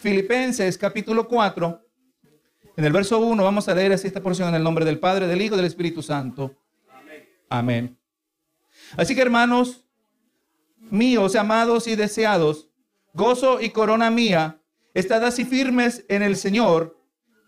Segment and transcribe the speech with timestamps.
[0.00, 1.86] Filipenses capítulo 4.
[2.78, 5.26] En el verso 1 vamos a leer así esta porción en el nombre del Padre,
[5.26, 6.56] del Hijo y del Espíritu Santo.
[7.50, 7.98] Amén.
[8.96, 9.84] Así que hermanos
[10.90, 12.70] míos, amados y deseados,
[13.12, 14.62] gozo y corona mía,
[14.94, 16.98] estad así firmes en el Señor,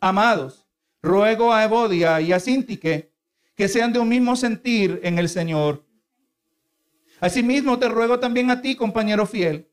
[0.02, 0.66] amados.
[1.00, 3.14] Ruego a Evodia y a Sintique
[3.56, 5.86] que sean de un mismo sentir en el Señor.
[7.18, 9.71] Asimismo te ruego también a ti, compañero fiel,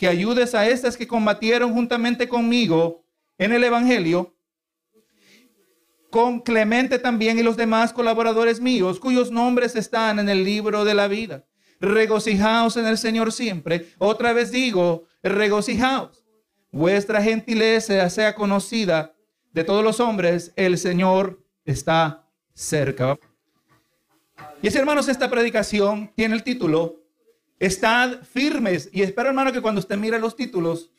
[0.00, 3.04] que ayudes a estas que combatieron juntamente conmigo
[3.36, 4.34] en el Evangelio,
[6.10, 10.94] con Clemente también y los demás colaboradores míos, cuyos nombres están en el libro de
[10.94, 11.44] la vida.
[11.80, 13.88] Regocijaos en el Señor siempre.
[13.98, 16.24] Otra vez digo, regocijaos.
[16.72, 19.14] Vuestra gentileza sea conocida
[19.52, 20.54] de todos los hombres.
[20.56, 23.18] El Señor está cerca.
[24.62, 26.99] Y es, hermanos, esta predicación tiene el título,
[27.60, 28.88] Estad firmes.
[28.90, 30.90] Y espero, hermano, que cuando usted mire los títulos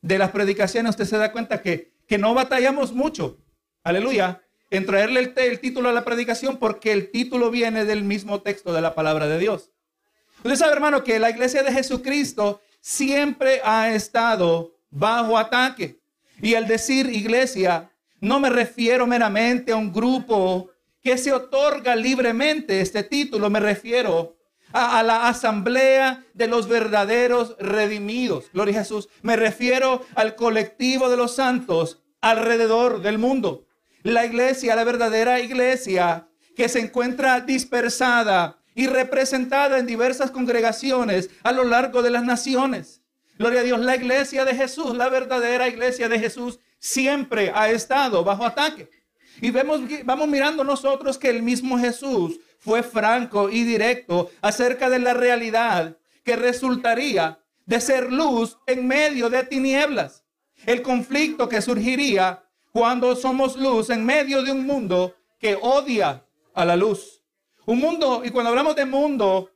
[0.00, 3.38] de las predicaciones, usted se da cuenta que, que no batallamos mucho.
[3.84, 4.42] Aleluya.
[4.70, 8.72] En traerle el, el título a la predicación porque el título viene del mismo texto
[8.72, 9.70] de la palabra de Dios.
[10.38, 16.00] Usted sabe, hermano, que la iglesia de Jesucristo siempre ha estado bajo ataque.
[16.40, 20.70] Y al decir iglesia, no me refiero meramente a un grupo
[21.02, 24.37] que se otorga libremente este título, me refiero
[24.72, 28.50] a, la asamblea de los verdaderos redimidos.
[28.52, 29.08] Gloria Jesús.
[29.22, 33.66] Me refiero al colectivo de los santos alrededor del mundo.
[34.02, 41.52] La iglesia, la verdadera iglesia que se encuentra dispersada y representada en diversas congregaciones a
[41.52, 43.02] lo largo de las naciones.
[43.38, 48.24] Gloria a Dios, la iglesia de Jesús, la verdadera iglesia de Jesús, siempre ha estado
[48.24, 48.90] bajo ataque.
[49.40, 54.98] Y vemos, vamos mirando nosotros que el mismo Jesús fue franco y directo acerca de
[54.98, 60.24] la realidad que resultaría de ser luz en medio de tinieblas.
[60.66, 62.42] El conflicto que surgiría
[62.72, 67.22] cuando somos luz en medio de un mundo que odia a la luz.
[67.66, 69.50] Un mundo, y cuando hablamos de mundo,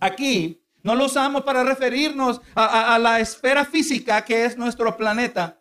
[0.00, 5.58] aquí no lo usamos para referirnos a, la esfera física que es nuestro planeta,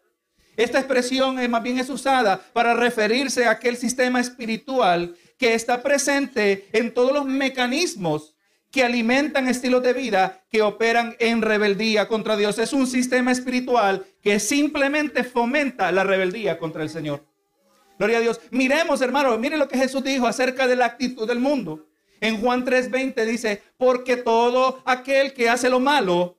[0.57, 5.83] esta expresión es, más bien es usada para referirse a aquel sistema espiritual que está
[5.83, 8.35] presente en todos los mecanismos
[8.71, 12.59] que alimentan estilos de vida que operan en rebeldía contra Dios.
[12.59, 17.25] Es un sistema espiritual que simplemente fomenta la rebeldía contra el Señor.
[17.97, 18.41] Gloria a Dios.
[18.51, 21.87] Miremos, hermano, mire lo que Jesús dijo acerca de la actitud del mundo.
[22.19, 26.37] En Juan 3:20 dice, porque todo aquel que hace lo malo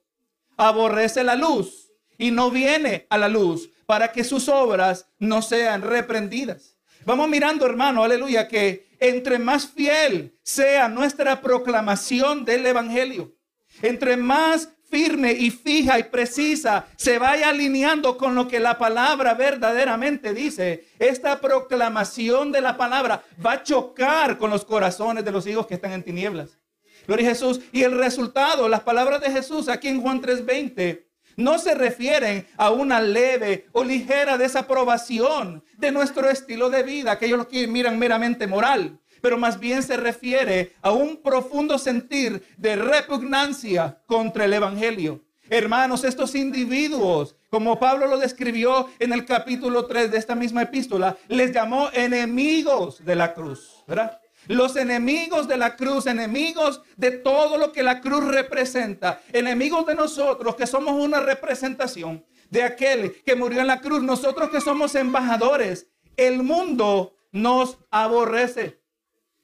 [0.56, 5.82] aborrece la luz y no viene a la luz para que sus obras no sean
[5.82, 6.76] reprendidas.
[7.04, 13.34] Vamos mirando, hermano, aleluya, que entre más fiel sea nuestra proclamación del Evangelio,
[13.82, 19.34] entre más firme y fija y precisa se vaya alineando con lo que la palabra
[19.34, 25.46] verdaderamente dice, esta proclamación de la palabra va a chocar con los corazones de los
[25.46, 26.58] hijos que están en tinieblas.
[27.06, 27.60] Gloria a Jesús.
[27.72, 31.07] Y el resultado, las palabras de Jesús aquí en Juan 3:20
[31.38, 37.46] no se refieren a una leve o ligera desaprobación de nuestro estilo de vida, aquellos
[37.46, 44.02] que miran meramente moral, pero más bien se refiere a un profundo sentir de repugnancia
[44.06, 45.22] contra el Evangelio.
[45.48, 51.16] Hermanos, estos individuos, como Pablo lo describió en el capítulo 3 de esta misma epístola,
[51.28, 54.20] les llamó enemigos de la cruz, ¿verdad?
[54.48, 59.94] Los enemigos de la cruz, enemigos de todo lo que la cruz representa, enemigos de
[59.94, 64.94] nosotros que somos una representación de aquel que murió en la cruz, nosotros que somos
[64.94, 68.80] embajadores, el mundo nos aborrece.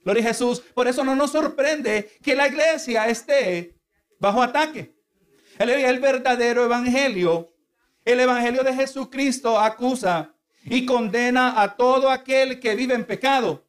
[0.03, 0.61] Gloria a Jesús.
[0.61, 3.75] Por eso no nos sorprende que la iglesia esté
[4.19, 4.95] bajo ataque.
[5.59, 7.53] El, el verdadero evangelio,
[8.07, 10.35] el evangelio de Jesucristo acusa
[10.65, 13.64] y condena a todo aquel que vive en pecado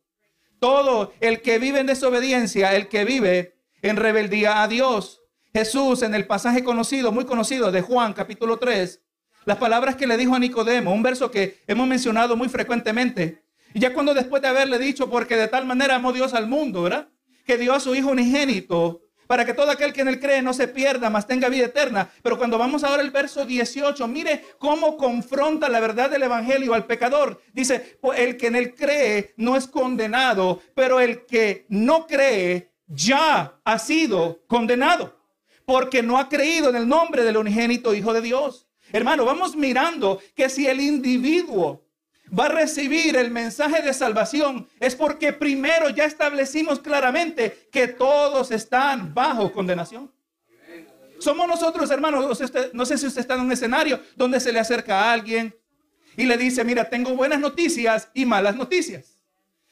[0.59, 5.21] todo el que vive en desobediencia, el que vive en rebeldía a Dios.
[5.53, 9.01] Jesús en el pasaje conocido, muy conocido de Juan capítulo 3,
[9.45, 13.43] las palabras que le dijo a Nicodemo, un verso que hemos mencionado muy frecuentemente.
[13.73, 16.83] Y ya cuando después de haberle dicho, porque de tal manera amó Dios al mundo,
[16.83, 17.09] ¿verdad?
[17.45, 20.53] Que dio a su Hijo unigénito para que todo aquel que en él cree no
[20.53, 22.09] se pierda, mas tenga vida eterna.
[22.21, 26.85] Pero cuando vamos ahora al verso 18, mire cómo confronta la verdad del Evangelio al
[26.85, 27.41] pecador.
[27.53, 33.59] Dice, el que en él cree no es condenado, pero el que no cree ya
[33.63, 35.19] ha sido condenado,
[35.65, 38.67] porque no ha creído en el nombre del unigénito Hijo de Dios.
[38.91, 41.84] Hermano, vamos mirando que si el individuo
[42.37, 48.51] va a recibir el mensaje de salvación es porque primero ya establecimos claramente que todos
[48.51, 50.11] están bajo condenación.
[51.19, 52.39] Somos nosotros, hermanos.
[52.73, 55.55] No sé si usted está en un escenario donde se le acerca a alguien
[56.17, 59.23] y le dice, mira, tengo buenas noticias y malas noticias.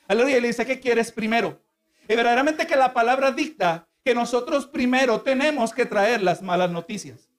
[0.07, 0.38] Aleluya.
[0.38, 1.61] Y le dice, ¿qué quieres primero?
[2.07, 7.29] Y verdaderamente que la palabra dicta que nosotros primero tenemos que traer las malas noticias.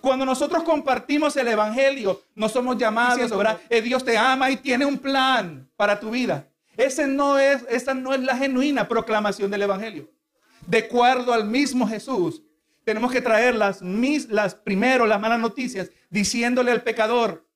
[0.00, 3.60] Cuando nosotros compartimos el Evangelio, no somos llamados, ¿verdad?
[3.68, 6.48] Eh, Dios te ama y tiene un plan para tu vida.
[6.76, 10.08] Ese no es, esa no es la genuina proclamación del Evangelio.
[10.66, 12.42] De acuerdo al mismo Jesús,
[12.84, 17.46] tenemos que traer las, mis, las primero las malas noticias, diciéndole al pecador,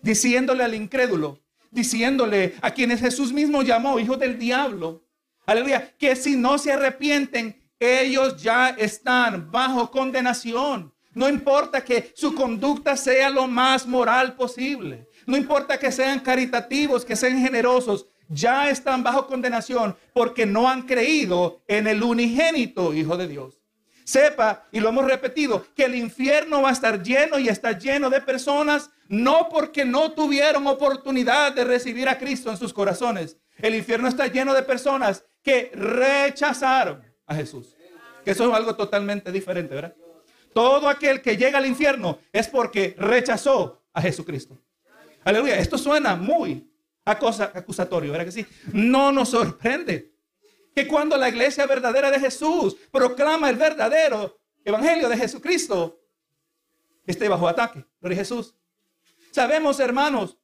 [0.00, 1.40] diciéndole al incrédulo,
[1.70, 5.04] diciéndole a quienes Jesús mismo llamó hijos del diablo,
[5.44, 10.94] aleluya, que si no se arrepienten, ellos ya están bajo condenación.
[11.18, 15.08] No importa que su conducta sea lo más moral posible.
[15.26, 18.06] No importa que sean caritativos, que sean generosos.
[18.28, 23.60] Ya están bajo condenación porque no han creído en el unigénito Hijo de Dios.
[24.04, 28.10] Sepa, y lo hemos repetido, que el infierno va a estar lleno y está lleno
[28.10, 33.36] de personas, no porque no tuvieron oportunidad de recibir a Cristo en sus corazones.
[33.56, 37.74] El infierno está lleno de personas que rechazaron a Jesús.
[38.24, 39.96] Que eso es algo totalmente diferente, ¿verdad?
[40.52, 44.56] Todo aquel que llega al infierno es porque rechazó a Jesucristo.
[45.24, 45.58] Aleluya.
[45.58, 46.68] Esto suena muy
[47.04, 48.46] acusatorio, ¿verdad que sí?
[48.72, 50.12] No nos sorprende
[50.74, 56.00] que cuando la iglesia verdadera de Jesús proclama el verdadero evangelio de Jesucristo,
[57.06, 57.84] esté bajo ataque.
[58.00, 58.54] Gloria Jesús.
[59.30, 60.38] Sabemos, hermanos,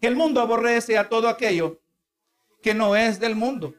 [0.00, 1.80] que el mundo aborrece a todo aquello
[2.62, 3.74] que no es del mundo.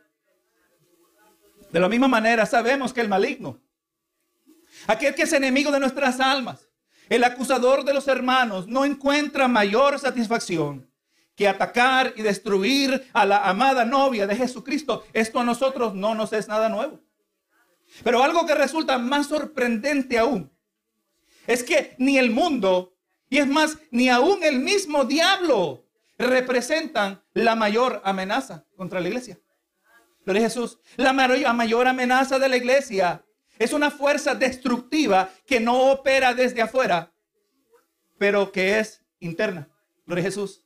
[1.71, 3.59] De la misma manera, sabemos que el maligno,
[4.87, 6.69] aquel que es enemigo de nuestras almas,
[7.09, 10.89] el acusador de los hermanos, no encuentra mayor satisfacción
[11.35, 15.05] que atacar y destruir a la amada novia de Jesucristo.
[15.13, 16.99] Esto a nosotros no nos es nada nuevo.
[18.03, 20.51] Pero algo que resulta más sorprendente aún
[21.47, 22.95] es que ni el mundo,
[23.29, 25.85] y es más, ni aún el mismo diablo
[26.17, 29.39] representan la mayor amenaza contra la iglesia.
[30.25, 30.77] Gloria Jesús.
[30.97, 33.25] La mayor amenaza de la iglesia
[33.59, 37.11] es una fuerza destructiva que no opera desde afuera,
[38.17, 39.69] pero que es interna.
[40.05, 40.63] Gloria Jesús.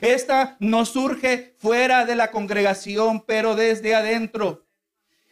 [0.00, 4.64] Esta no surge fuera de la congregación, pero desde adentro.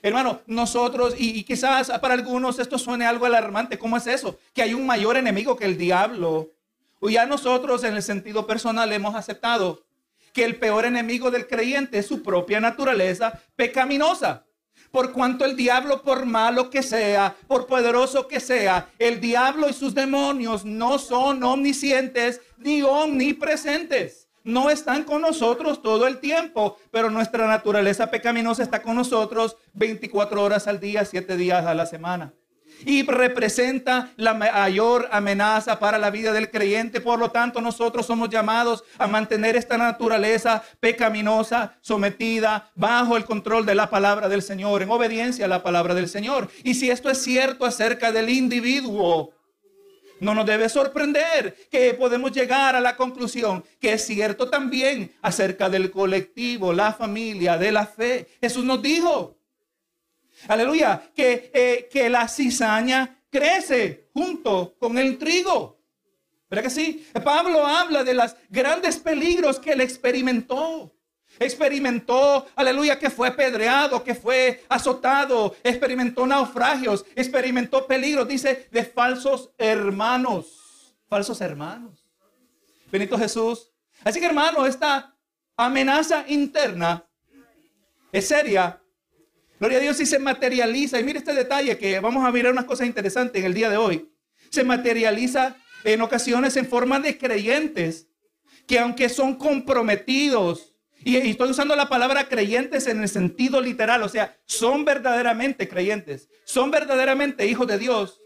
[0.02, 4.38] Hermano, nosotros, y, y, quizás para algunos esto suene algo alarmante, ¿cómo es eso?
[4.52, 6.52] Que hay un mayor enemigo que el diablo.
[7.00, 9.84] O ya nosotros en el sentido personal hemos aceptado
[10.32, 14.45] que el peor enemigo del creyente es su propia naturaleza pecaminosa.
[14.96, 19.74] Por cuanto el diablo, por malo que sea, por poderoso que sea, el diablo y
[19.74, 24.26] sus demonios no son omniscientes ni omnipresentes.
[24.42, 30.42] No están con nosotros todo el tiempo, pero nuestra naturaleza pecaminosa está con nosotros 24
[30.42, 32.32] horas al día, 7 días a la semana
[32.84, 37.00] y representa la mayor amenaza para la vida del creyente.
[37.00, 43.64] Por lo tanto, nosotros somos llamados a mantener esta naturaleza pecaminosa sometida bajo el control
[43.66, 46.48] de la palabra del Señor, en obediencia a la palabra del Señor.
[46.64, 49.32] Y si esto es cierto acerca del individuo,
[50.20, 55.68] no nos debe sorprender que podemos llegar a la conclusión que es cierto también acerca
[55.68, 58.26] del colectivo, la familia, de la fe.
[58.40, 59.35] Jesús nos dijo,
[60.48, 61.10] Aleluya.
[61.14, 65.76] Que, eh, que la cizaña crece junto con el trigo.
[66.48, 67.06] ¿Verdad que sí?
[67.24, 70.92] Pablo habla de los grandes peligros que él experimentó.
[71.38, 79.50] Experimentó, aleluya, que fue pedreado, que fue azotado, experimentó naufragios, experimentó peligros, dice, de falsos
[79.58, 80.94] hermanos.
[81.08, 82.06] Falsos hermanos.
[82.90, 83.70] Benito Jesús.
[84.02, 85.14] Así que hermano, esta
[85.56, 87.04] amenaza interna
[88.12, 88.80] es seria
[89.58, 91.00] Gloria a Dios si se materializa.
[91.00, 93.76] Y mire este detalle que vamos a mirar unas cosas interesantes en el día de
[93.76, 94.10] hoy.
[94.50, 98.08] Se materializa en ocasiones en forma de creyentes
[98.66, 104.08] que aunque son comprometidos, y, estoy usando la palabra creyentes en el sentido literal, o
[104.08, 108.20] sea, son verdaderamente creyentes, son verdaderamente hijos de Dios.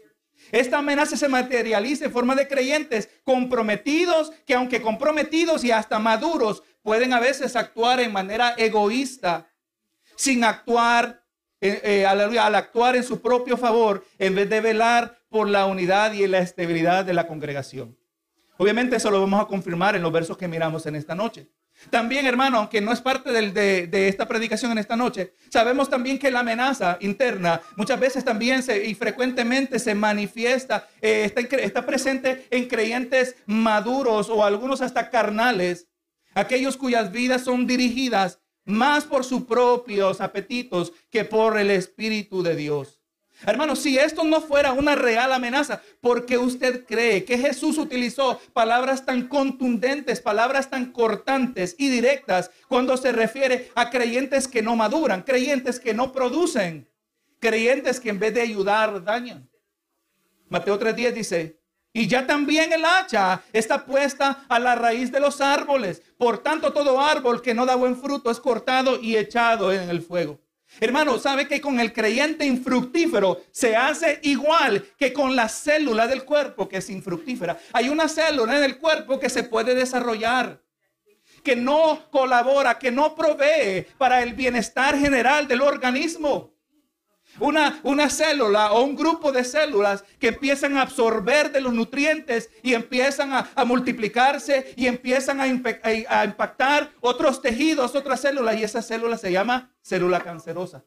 [0.51, 6.63] Esta amenaza se materializa en forma de creyentes comprometidos, que aunque comprometidos y hasta maduros,
[6.81, 9.47] pueden a veces actuar en manera egoísta,
[10.15, 11.20] sin actuar
[11.61, 16.11] eh, eh, al actuar en su propio favor en vez de velar por la unidad
[16.13, 17.95] y la estabilidad de la congregación.
[18.57, 21.49] Obviamente eso lo vamos a confirmar en los versos que miramos en esta noche.
[21.89, 26.29] También, hermano, aunque no es parte de, esta predicación en esta noche, sabemos también que
[26.29, 32.67] la amenaza interna muchas veces también y frecuentemente se manifiesta, eh, está, está presente en
[32.67, 35.87] creyentes maduros o algunos hasta carnales,
[36.35, 42.55] aquellos cuyas vidas son dirigidas más por sus propios apetitos que por el Espíritu de
[42.55, 43.01] Dios.
[43.43, 48.39] Hermano, si esto no fuera una real amenaza, ¿por qué usted cree que Jesús utilizó
[48.53, 54.75] palabras tan contundentes, palabras tan cortantes y directas cuando se refiere a creyentes que no
[54.75, 56.87] maduran, creyentes que no producen,
[57.39, 59.49] creyentes que en vez de ayudar dañan?
[60.47, 61.60] Mateo 3:10 dice,
[61.93, 66.01] y ya también el hacha está puesta a la raíz de los árboles.
[66.17, 70.01] Por tanto, todo árbol que no da buen fruto es cortado y echado en el
[70.01, 70.39] fuego.
[70.79, 76.23] Hermano, ¿sabe que con el creyente infructífero se hace igual que con la célula del
[76.23, 77.59] cuerpo que es infructífera?
[77.73, 80.61] Hay una célula en el cuerpo que se puede desarrollar,
[81.43, 86.53] que no colabora, que no provee para el bienestar general del organismo.
[87.39, 92.49] Una, una célula o un grupo de células que empiezan a absorber de los nutrientes
[92.61, 98.81] y empiezan a, multiplicarse y empiezan a, a, impactar otros tejidos, otras células y esa
[98.81, 100.83] célula se llama célula cancerosa.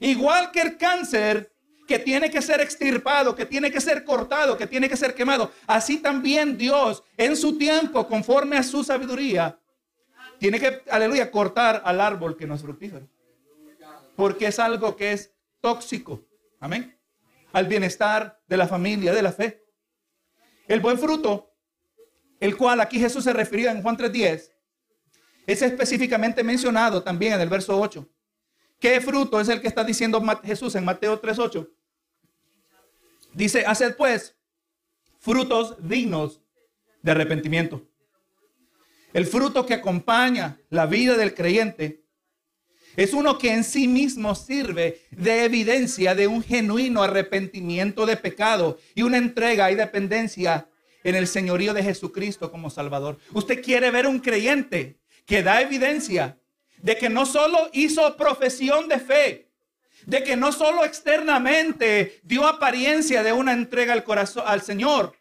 [0.00, 1.52] Igual que el cáncer
[1.86, 5.50] que tiene que ser extirpado, que tiene que ser cortado, que tiene que ser quemado,
[5.66, 9.58] así también Dios en su tiempo, conforme a su sabiduría,
[10.38, 13.08] tiene que, aleluya, cortar al árbol que no es fructífero.
[14.14, 16.24] Porque es algo que es tóxico.
[16.60, 16.98] Amén.
[17.52, 19.64] Al bienestar de la familia, de la fe.
[20.66, 21.54] El buen fruto,
[22.40, 24.52] el cual aquí Jesús se refirió en Juan 3.10,
[25.46, 28.06] es específicamente mencionado también en el verso 8.
[28.78, 31.68] ¿Qué fruto es el que está diciendo Jesús en Mateo 3.8?
[33.32, 34.36] Dice, haced pues
[35.18, 36.42] frutos dignos
[37.02, 37.88] de arrepentimiento.
[39.12, 42.04] El fruto que acompaña la vida del creyente
[42.98, 48.76] es uno que en sí mismo sirve de evidencia de un genuino arrepentimiento de pecado
[48.92, 50.66] y una entrega y dependencia
[51.04, 53.16] en el señorío de Jesucristo como Salvador.
[53.32, 56.38] Usted quiere ver un creyente que da evidencia
[56.78, 59.48] de que no solo hizo profesión de fe,
[60.04, 65.14] de que no solo externamente dio apariencia de una entrega al corazón al Señor,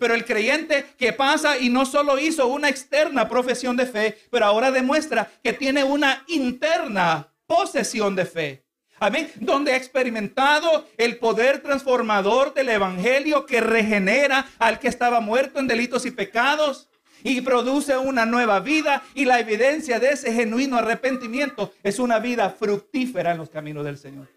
[0.00, 4.46] pero el creyente que pasa y no solo hizo una externa profesión de fe, pero
[4.46, 8.64] ahora demuestra que tiene una interna posesión de fe.
[8.98, 9.30] Amén.
[9.36, 15.68] Donde ha experimentado el poder transformador del Evangelio que regenera al que estaba muerto en
[15.68, 16.88] delitos y pecados
[17.22, 19.02] y produce una nueva vida.
[19.14, 23.98] Y la evidencia de ese genuino arrepentimiento es una vida fructífera en los caminos del
[23.98, 24.28] Señor.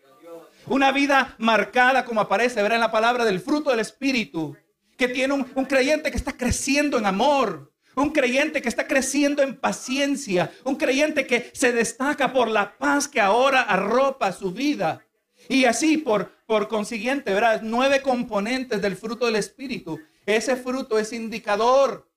[0.67, 4.55] Una vida marcada, como aparece, verá en la palabra del fruto del Espíritu
[4.97, 9.55] que tiene un, creyente que está creciendo en amor, un creyente que está creciendo en
[9.55, 15.05] paciencia, un creyente que se destaca por la paz que ahora arropa su vida.
[15.49, 17.61] Y así, por, por consiguiente, ¿verdad?
[17.63, 19.99] Nueve componentes del fruto del Espíritu.
[20.25, 22.09] Ese fruto es indicador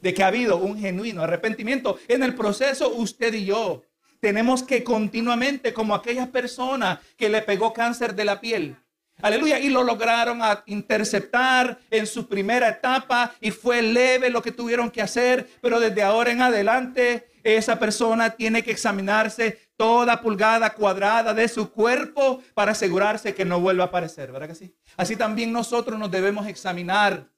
[0.00, 1.98] de que ha habido un genuino arrepentimiento.
[2.08, 3.82] En el proceso, usted y yo
[4.20, 8.76] tenemos que continuamente, como aquella persona que le pegó cáncer de la piel,
[9.22, 9.58] Aleluya.
[9.58, 15.02] Y lo lograron interceptar en su primera etapa y fue leve lo que tuvieron que
[15.02, 15.48] hacer.
[15.60, 21.70] Pero desde ahora en adelante esa persona tiene que examinarse toda pulgada cuadrada de su
[21.70, 24.30] cuerpo para asegurarse que no vuelva a aparecer.
[24.30, 24.74] ¿Verdad que sí?
[24.96, 27.28] Así también nosotros nos debemos examinar.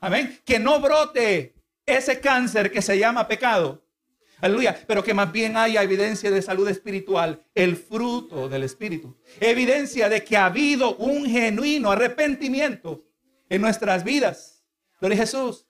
[0.00, 0.40] Amén.
[0.44, 1.54] Que no brote
[1.86, 3.82] ese cáncer que se llama pecado
[4.42, 4.76] Aleluya.
[4.88, 9.16] Pero que más bien haya evidencia de salud espiritual, el fruto del Espíritu.
[9.38, 13.04] Evidencia de que ha habido un genuino arrepentimiento
[13.48, 14.64] en nuestras vidas.
[15.00, 15.68] Gloria Jesús.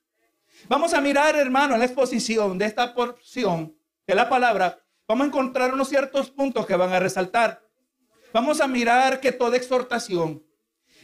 [0.68, 3.76] Vamos a mirar, hermano, en la exposición de esta porción
[4.06, 4.82] de la palabra.
[5.06, 7.62] Vamos a encontrar unos ciertos puntos que van a resaltar.
[8.32, 10.42] Vamos a mirar que toda exhortación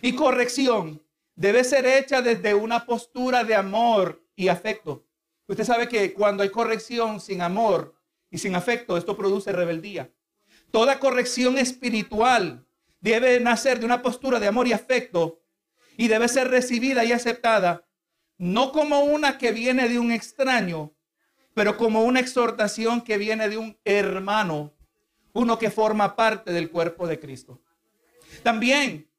[0.00, 1.02] y corrección
[1.34, 5.07] debe ser hecha desde una postura de amor y afecto.
[5.48, 7.96] Usted sabe que cuando hay corrección sin amor
[8.30, 10.12] y sin afecto, esto produce rebeldía.
[10.70, 12.66] Toda corrección espiritual
[13.00, 15.42] debe nacer de una postura de amor y afecto
[15.96, 17.86] y debe ser recibida y aceptada
[18.36, 20.94] no como una que viene de un extraño,
[21.54, 24.74] pero como una exhortación que viene de un hermano,
[25.32, 27.60] uno que forma parte del cuerpo de Cristo.
[28.44, 29.10] También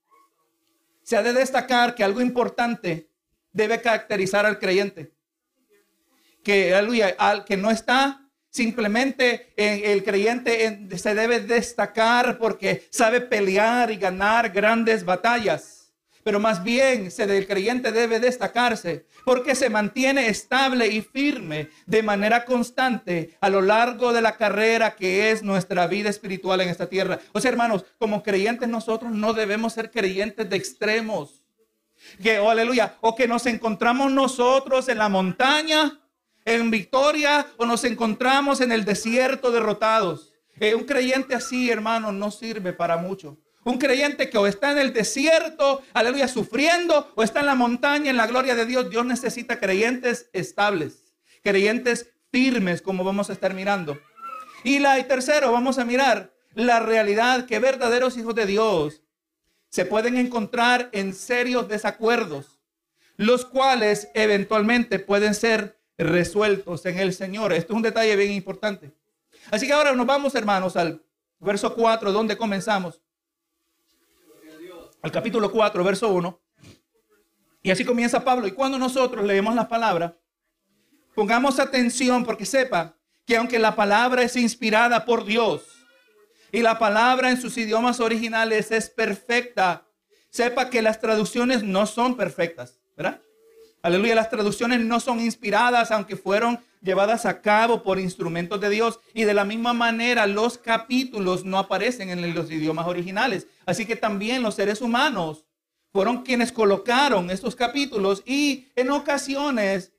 [1.01, 3.09] se ha de destacar que algo importante
[3.51, 5.18] debe caracterizar al creyente
[6.49, 13.91] que, aleluya, al que no está Simplemente el creyente se debe destacar porque sabe pelear
[13.91, 15.93] y ganar grandes batallas.
[16.23, 22.43] Pero más bien el creyente debe destacarse porque se mantiene estable y firme de manera
[22.43, 27.19] constante a lo largo de la carrera que es nuestra vida espiritual en esta tierra.
[27.33, 31.43] O sea, hermanos, como creyentes nosotros no debemos ser creyentes de extremos.
[32.21, 35.99] Que, oh, aleluya, o que nos encontramos nosotros en la montaña
[36.45, 40.33] en victoria o nos encontramos en el desierto derrotados.
[40.59, 43.37] Eh, un creyente así, hermano, no sirve para mucho.
[43.63, 48.09] Un creyente que o está en el desierto, aleluya, sufriendo, o está en la montaña,
[48.09, 48.89] en la gloria de Dios.
[48.89, 53.99] Dios necesita creyentes estables, creyentes firmes, como vamos a estar mirando.
[54.63, 59.03] Y la y tercero, vamos a mirar la realidad que verdaderos hijos de Dios
[59.69, 62.59] se pueden encontrar en serios desacuerdos,
[63.17, 67.53] los cuales eventualmente pueden ser resueltos en el Señor.
[67.53, 68.91] Esto es un detalle bien importante.
[69.51, 71.03] Así que ahora nos vamos, hermanos, al
[71.39, 73.01] verso 4, donde comenzamos
[75.01, 76.41] al capítulo 4, verso 1.
[77.61, 78.47] Y así comienza Pablo.
[78.47, 80.17] Y cuando nosotros leemos la palabra,
[81.13, 85.63] pongamos atención porque sepa que aunque la palabra es inspirada por Dios
[86.51, 89.85] y la palabra en sus idiomas originales es perfecta,
[90.29, 93.21] sepa que las traducciones no son perfectas, ¿verdad?
[93.81, 98.99] Aleluya, las traducciones no son inspiradas, aunque fueron llevadas a cabo por instrumentos de Dios.
[99.13, 103.47] Y de la misma manera, los capítulos no aparecen en los idiomas originales.
[103.65, 105.45] Así que también los seres humanos
[105.91, 109.93] fueron quienes colocaron estos capítulos y en ocasiones,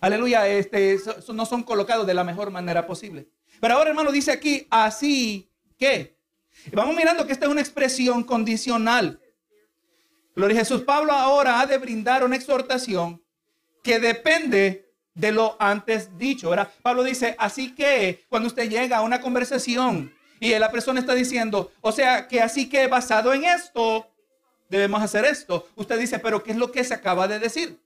[0.00, 0.98] aleluya, este,
[1.32, 3.28] no son colocados de la mejor manera posible.
[3.60, 6.16] Pero ahora, hermano, dice aquí, así que,
[6.72, 9.19] vamos mirando que esta es una expresión condicional.
[10.36, 10.82] Gloria a Jesús.
[10.82, 13.22] Pablo ahora ha de brindar una exhortación
[13.82, 16.50] que depende de lo antes dicho.
[16.50, 16.70] ¿verdad?
[16.82, 21.70] Pablo dice, así que cuando usted llega a una conversación y la persona está diciendo,
[21.80, 24.06] o sea, que así que basado en esto,
[24.68, 25.68] debemos hacer esto.
[25.76, 27.78] Usted dice, pero ¿qué es lo que se acaba de decir?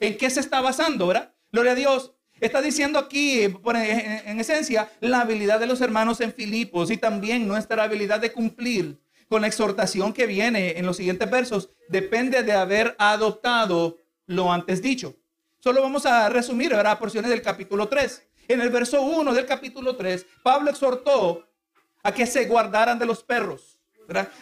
[0.00, 1.32] ¿En qué se está basando, verdad?
[1.52, 2.12] Gloria a Dios.
[2.40, 7.84] Está diciendo aquí, en esencia, la habilidad de los hermanos en Filipos y también nuestra
[7.84, 12.94] habilidad de cumplir con la exhortación que viene en los siguientes versos depende de haber
[12.98, 15.14] adoptado lo antes dicho.
[15.58, 16.98] Solo vamos a resumir ¿verdad?
[16.98, 18.22] porciones del capítulo 3.
[18.48, 21.48] En el verso 1 del capítulo 3, Pablo exhortó
[22.02, 23.78] a que se guardaran de los perros.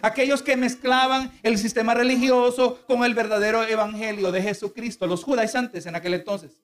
[0.00, 5.94] Aquellos que mezclaban el sistema religioso con el verdadero evangelio de Jesucristo, los judaizantes en
[5.94, 6.60] aquel entonces.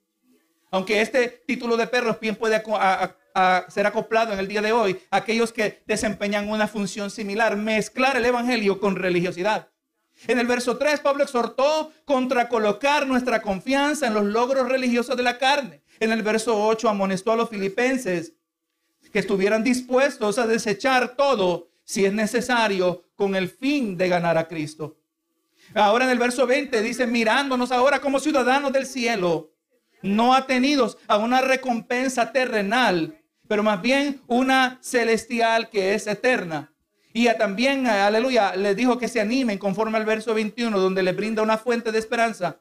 [0.71, 2.63] Aunque este título de perros bien puede
[3.69, 8.25] ser acoplado en el día de hoy, aquellos que desempeñan una función similar, mezclar el
[8.25, 9.71] evangelio con religiosidad.
[10.27, 15.23] En el verso 3, Pablo exhortó contra colocar nuestra confianza en los logros religiosos de
[15.23, 15.83] la carne.
[16.01, 18.35] En el verso 8 amonestó a los filipenses
[19.13, 24.49] que estuvieran dispuestos a desechar todo si es necesario con el fin de ganar a
[24.49, 24.99] Cristo.
[25.75, 29.53] Ahora en el verso 20 dice, mirándonos ahora como ciudadanos del cielo,
[30.03, 36.73] no atenidos a una recompensa terrenal, pero más bien una celestial que es eterna.
[37.13, 41.43] Y también, aleluya, les dijo que se animen conforme al verso 21, donde le brinda
[41.43, 42.61] una fuente de esperanza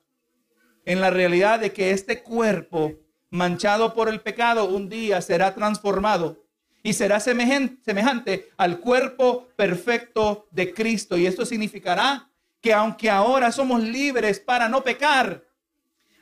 [0.85, 2.93] en la realidad de que este cuerpo
[3.29, 6.45] manchado por el pecado un día será transformado
[6.81, 11.17] y será semejante al cuerpo perfecto de Cristo.
[11.17, 12.29] Y esto significará
[12.61, 15.43] que aunque ahora somos libres para no pecar,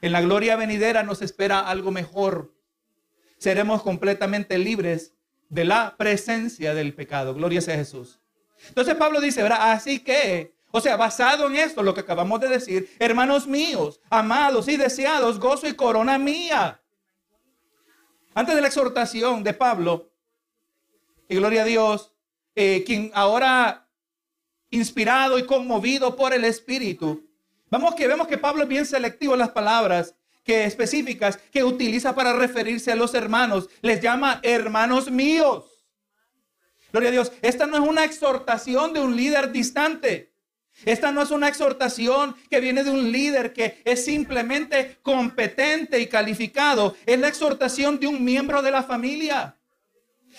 [0.01, 2.53] en la gloria venidera nos espera algo mejor.
[3.38, 5.13] Seremos completamente libres
[5.49, 7.34] de la presencia del pecado.
[7.34, 8.19] Gloria sea Jesús.
[8.69, 9.71] Entonces Pablo dice, ¿verdad?
[9.71, 14.67] Así que, o sea, basado en esto, lo que acabamos de decir, hermanos míos, amados
[14.67, 16.81] y deseados, gozo y corona mía.
[18.34, 20.12] Antes de la exhortación de Pablo,
[21.27, 22.13] y gloria a Dios,
[22.55, 23.88] eh, quien ahora
[24.69, 27.23] inspirado y conmovido por el Espíritu,
[27.75, 32.15] vamos que vemos que Pablo es bien selectivo en las palabras que específicas que utiliza
[32.15, 33.67] para referirse a los hermanos.
[33.81, 35.65] Les llama hermanos míos.
[36.91, 37.33] Gloria a Dios.
[37.41, 40.31] Esta no es una exhortación de un líder distante.
[40.85, 46.07] Esta no es una exhortación que viene de un líder que es simplemente competente y
[46.07, 46.95] calificado.
[47.05, 49.57] Es la exhortación de un miembro de la familia.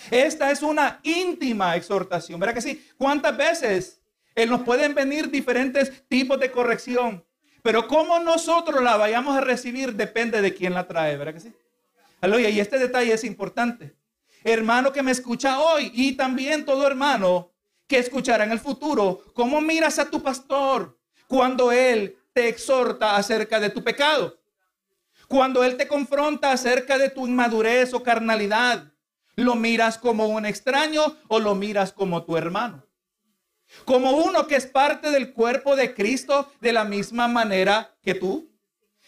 [0.09, 2.39] Esta es una íntima exhortación.
[2.39, 2.87] ¿Verdad que sí?
[2.97, 4.01] ¿Cuántas veces
[4.33, 7.26] eh, nos pueden venir diferentes tipos de corrección?
[7.67, 11.53] Pero cómo nosotros la vayamos a recibir depende de quién la trae, ¿verdad que sí?
[12.21, 13.93] Aleluya, y este detalle es importante.
[14.45, 17.51] Hermano que me escucha hoy y también todo hermano
[17.85, 23.59] que escuchará en el futuro, ¿cómo miras a tu pastor cuando él te exhorta acerca
[23.59, 24.39] de tu pecado?
[25.27, 28.93] Cuando él te confronta acerca de tu inmadurez o carnalidad,
[29.35, 32.86] ¿lo miras como un extraño o lo miras como tu hermano?
[33.85, 38.49] Como uno que es parte del cuerpo de Cristo de la misma manera que tú.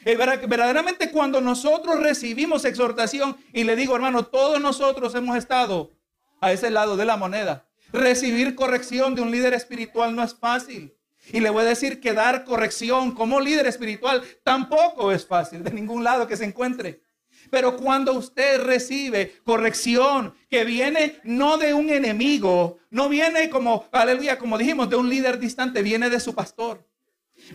[0.03, 5.91] Verdaderamente cuando nosotros recibimos exhortación y le digo, hermano, todos nosotros hemos estado
[6.39, 7.67] a ese lado de la moneda.
[7.91, 10.95] Recibir corrección de un líder espiritual no es fácil.
[11.31, 15.71] Y le voy a decir que dar corrección como líder espiritual tampoco es fácil de
[15.71, 17.03] ningún lado que se encuentre.
[17.49, 24.37] Pero cuando usted recibe corrección que viene no de un enemigo, no viene como, aleluya,
[24.37, 26.85] como dijimos, de un líder distante, viene de su pastor.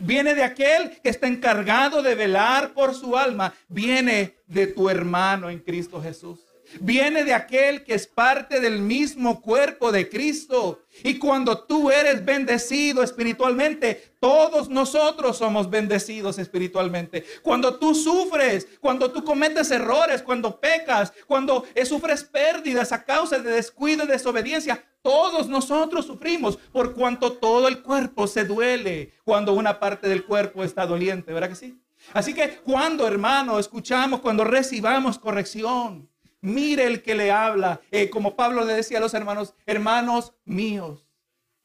[0.00, 3.54] Viene de aquel que está encargado de velar por su alma.
[3.68, 6.53] Viene de tu hermano en Cristo Jesús.
[6.80, 10.80] Viene de aquel que es parte del mismo cuerpo de Cristo.
[11.02, 17.24] Y cuando tú eres bendecido espiritualmente, todos nosotros somos bendecidos espiritualmente.
[17.42, 23.50] Cuando tú sufres, cuando tú cometes errores, cuando pecas, cuando sufres pérdidas a causa de
[23.50, 29.78] descuido y desobediencia, todos nosotros sufrimos por cuanto todo el cuerpo se duele cuando una
[29.78, 31.78] parte del cuerpo está doliente, ¿verdad que sí?
[32.12, 36.08] Así que cuando, hermano, escuchamos, cuando recibamos corrección,
[36.44, 41.08] Mire el que le habla, eh, como Pablo le decía a los hermanos, hermanos míos.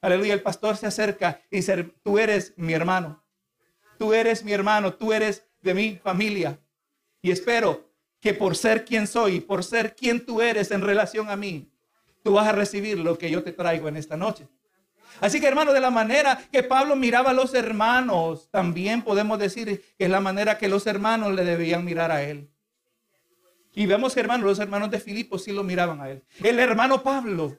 [0.00, 3.22] Aleluya, el pastor se acerca y dice, tú eres mi hermano,
[3.98, 6.58] tú eres mi hermano, tú eres de mi familia.
[7.20, 7.90] Y espero
[8.20, 11.70] que por ser quien soy, por ser quien tú eres en relación a mí,
[12.24, 14.48] tú vas a recibir lo que yo te traigo en esta noche.
[15.20, 19.84] Así que hermano, de la manera que Pablo miraba a los hermanos, también podemos decir
[19.98, 22.48] que es la manera que los hermanos le debían mirar a él.
[23.74, 26.22] Y vemos que hermanos, los hermanos de Filipo sí lo miraban a él.
[26.42, 27.58] El hermano Pablo.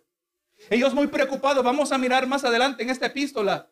[0.70, 1.64] Ellos muy preocupados.
[1.64, 3.68] Vamos a mirar más adelante en esta epístola.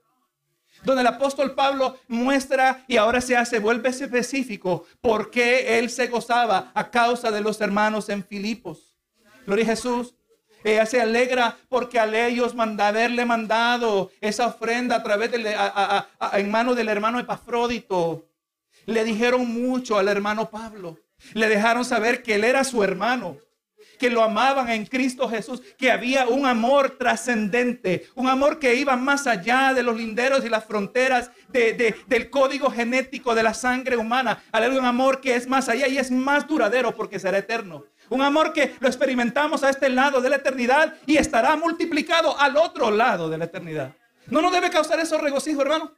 [0.83, 6.07] Donde el apóstol Pablo muestra y ahora se hace, vuelve específico, por qué él se
[6.07, 8.95] gozaba a causa de los hermanos en Filipos.
[9.45, 10.15] Gloria a Jesús.
[10.63, 15.55] Ella se alegra porque a ellos manda, haberle mandado esa ofrenda a través de,
[16.33, 18.25] en manos del hermano Epafrodito.
[18.85, 20.97] Le dijeron mucho al hermano Pablo.
[21.33, 23.37] Le dejaron saber que él era su hermano,
[23.99, 28.95] que lo amaban en Cristo Jesús, que había un amor trascendente, un amor que iba
[28.95, 34.41] más allá de los linderos y las fronteras del código genético de la sangre humana.
[34.51, 37.83] Aleluya, un amor que es más allá y es más duradero porque será eterno.
[38.09, 42.57] Un amor que lo experimentamos a este lado de la eternidad y estará multiplicado al
[42.57, 43.93] otro lado de la eternidad.
[44.27, 45.91] ¿No nos debe causar eso regocijo, hermano?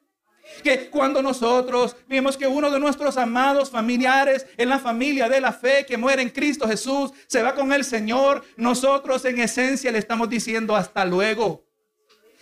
[0.64, 5.52] Que cuando nosotros vimos que uno de nuestros amados familiares en la familia de la
[5.52, 9.98] fe que muere en Cristo Jesús se va con el Señor, nosotros en esencia le
[9.98, 11.66] estamos diciendo hasta luego.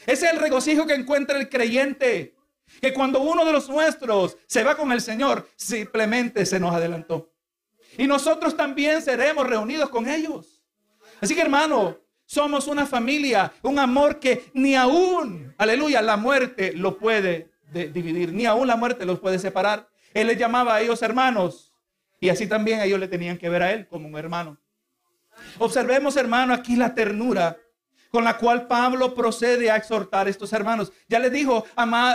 [0.05, 2.35] Es el regocijo que encuentra el creyente.
[2.81, 7.31] Que cuando uno de los nuestros se va con el Señor, simplemente se nos adelantó.
[7.97, 10.61] Y nosotros también seremos reunidos con ellos.
[11.19, 16.97] Así que hermano, somos una familia, un amor que ni aún, aleluya, la muerte lo
[16.97, 19.89] puede de dividir, ni aún la muerte los puede separar.
[20.13, 21.73] Él les llamaba a ellos hermanos
[22.19, 24.57] y así también ellos le tenían que ver a él como un hermano.
[25.57, 27.57] Observemos, hermano, aquí la ternura
[28.09, 30.91] con la cual Pablo procede a exhortar a estos hermanos.
[31.07, 31.65] Ya les dijo,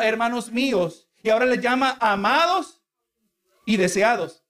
[0.03, 2.83] hermanos míos, y ahora les llama amados
[3.65, 4.45] y deseados.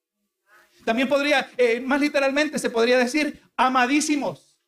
[0.85, 4.59] También podría, eh, más literalmente, se podría decir amadísimos.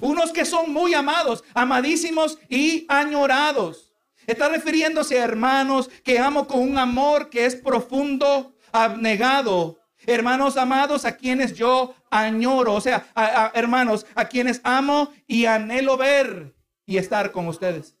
[0.00, 3.89] Unos que son muy amados, amadísimos y añorados.
[4.30, 9.80] Está refiriéndose a hermanos que amo con un amor que es profundo, abnegado.
[10.06, 13.10] Hermanos amados a quienes yo añoro, o sea,
[13.54, 16.54] hermanos a quienes amo y anhelo ver
[16.86, 17.96] y estar con ustedes.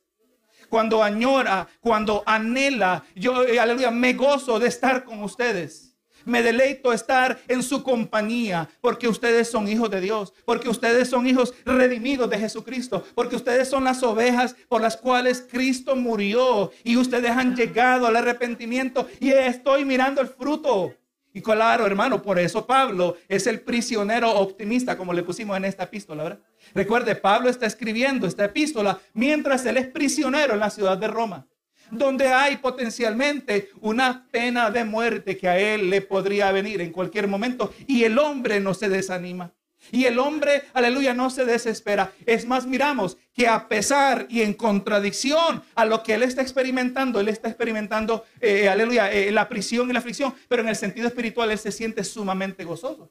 [0.68, 5.89] Cuando añora, cuando anhela, yo, aleluya, me gozo de estar con ustedes.
[6.24, 11.26] Me deleito estar en su compañía porque ustedes son hijos de Dios, porque ustedes son
[11.26, 16.96] hijos redimidos de Jesucristo, porque ustedes son las ovejas por las cuales Cristo murió y
[16.96, 20.94] ustedes han llegado al arrepentimiento y estoy mirando el fruto.
[21.32, 25.84] Y claro, hermano, por eso Pablo es el prisionero optimista, como le pusimos en esta
[25.84, 26.40] epístola, ¿verdad?
[26.74, 31.46] Recuerde, Pablo está escribiendo esta epístola mientras él es prisionero en la ciudad de Roma
[31.90, 37.28] donde hay potencialmente una pena de muerte que a él le podría venir en cualquier
[37.28, 37.72] momento.
[37.86, 39.52] Y el hombre no se desanima.
[39.92, 42.12] Y el hombre, aleluya, no se desespera.
[42.26, 47.18] Es más, miramos que a pesar y en contradicción a lo que él está experimentando,
[47.18, 51.08] él está experimentando, eh, aleluya, eh, la prisión y la aflicción, pero en el sentido
[51.08, 53.10] espiritual él se siente sumamente gozoso.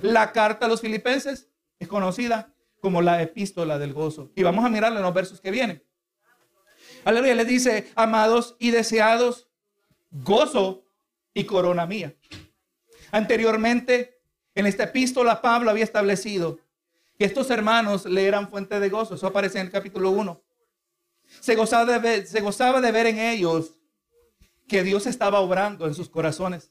[0.00, 1.48] La carta a los filipenses
[1.78, 4.32] es conocida como la epístola del gozo.
[4.34, 5.82] Y vamos a mirarla en los versos que vienen.
[7.04, 9.48] Aleluya, le dice, amados y deseados,
[10.10, 10.84] gozo
[11.34, 12.14] y corona mía.
[13.10, 14.20] Anteriormente,
[14.54, 16.60] en esta epístola, Pablo había establecido
[17.18, 19.16] que estos hermanos le eran fuente de gozo.
[19.16, 20.42] Eso aparece en el capítulo 1.
[21.40, 23.72] Se gozaba, de ver, se gozaba de ver en ellos
[24.68, 26.70] que Dios estaba obrando en sus corazones.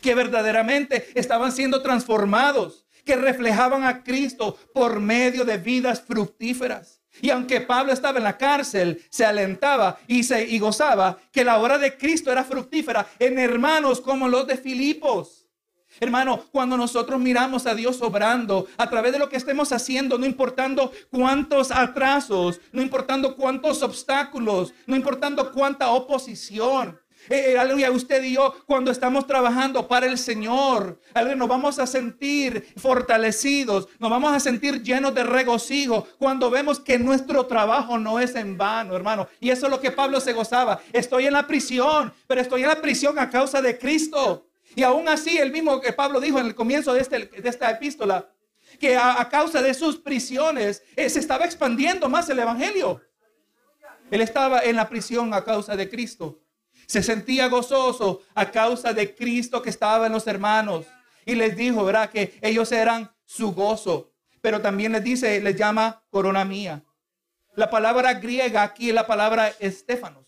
[0.00, 2.86] Que verdaderamente estaban siendo transformados.
[3.04, 7.03] Que reflejaban a Cristo por medio de vidas fructíferas.
[7.20, 11.96] Y aunque Pablo estaba en la cárcel, se alentaba y, gozaba que la obra de
[11.96, 15.44] Cristo era fructífera en hermanos como los de Filipos.
[16.00, 20.26] Hermano, cuando nosotros miramos a Dios obrando a través de lo que estemos haciendo, no
[20.26, 26.98] importando cuántos atrasos, no importando cuántos obstáculos, no importando cuánta oposición,
[27.28, 30.98] eh, eh, aleluya, usted y yo, cuando estamos trabajando para el Señor,
[31.36, 36.98] nos vamos a sentir fortalecidos, nos vamos a sentir llenos de regocijo cuando vemos que
[36.98, 39.28] nuestro trabajo no es en vano, hermano.
[39.40, 40.80] Y eso es lo que Pablo se gozaba.
[40.92, 44.46] Estoy en la prisión, pero estoy en la prisión a causa de Cristo.
[44.74, 48.28] Y aún así, el mismo que Pablo dijo en el comienzo de, este, esta epístola,
[48.78, 53.00] que a, causa de sus prisiones eh, se estaba expandiendo más el Evangelio.
[54.10, 56.43] Él estaba en la prisión a causa de Cristo.
[56.86, 60.86] Se sentía gozoso a causa de Cristo que estaba en los hermanos.
[61.26, 62.10] Y les dijo, ¿verdad?
[62.10, 64.12] Que ellos eran su gozo.
[64.40, 66.82] Pero también les dice, les llama corona mía.
[67.56, 70.24] La palabra griega aquí es la palabra estéfanos.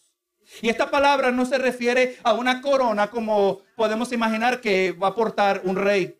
[0.63, 5.15] Y esta palabra no se refiere a una corona como podemos imaginar que va a
[5.15, 6.19] portar un rey.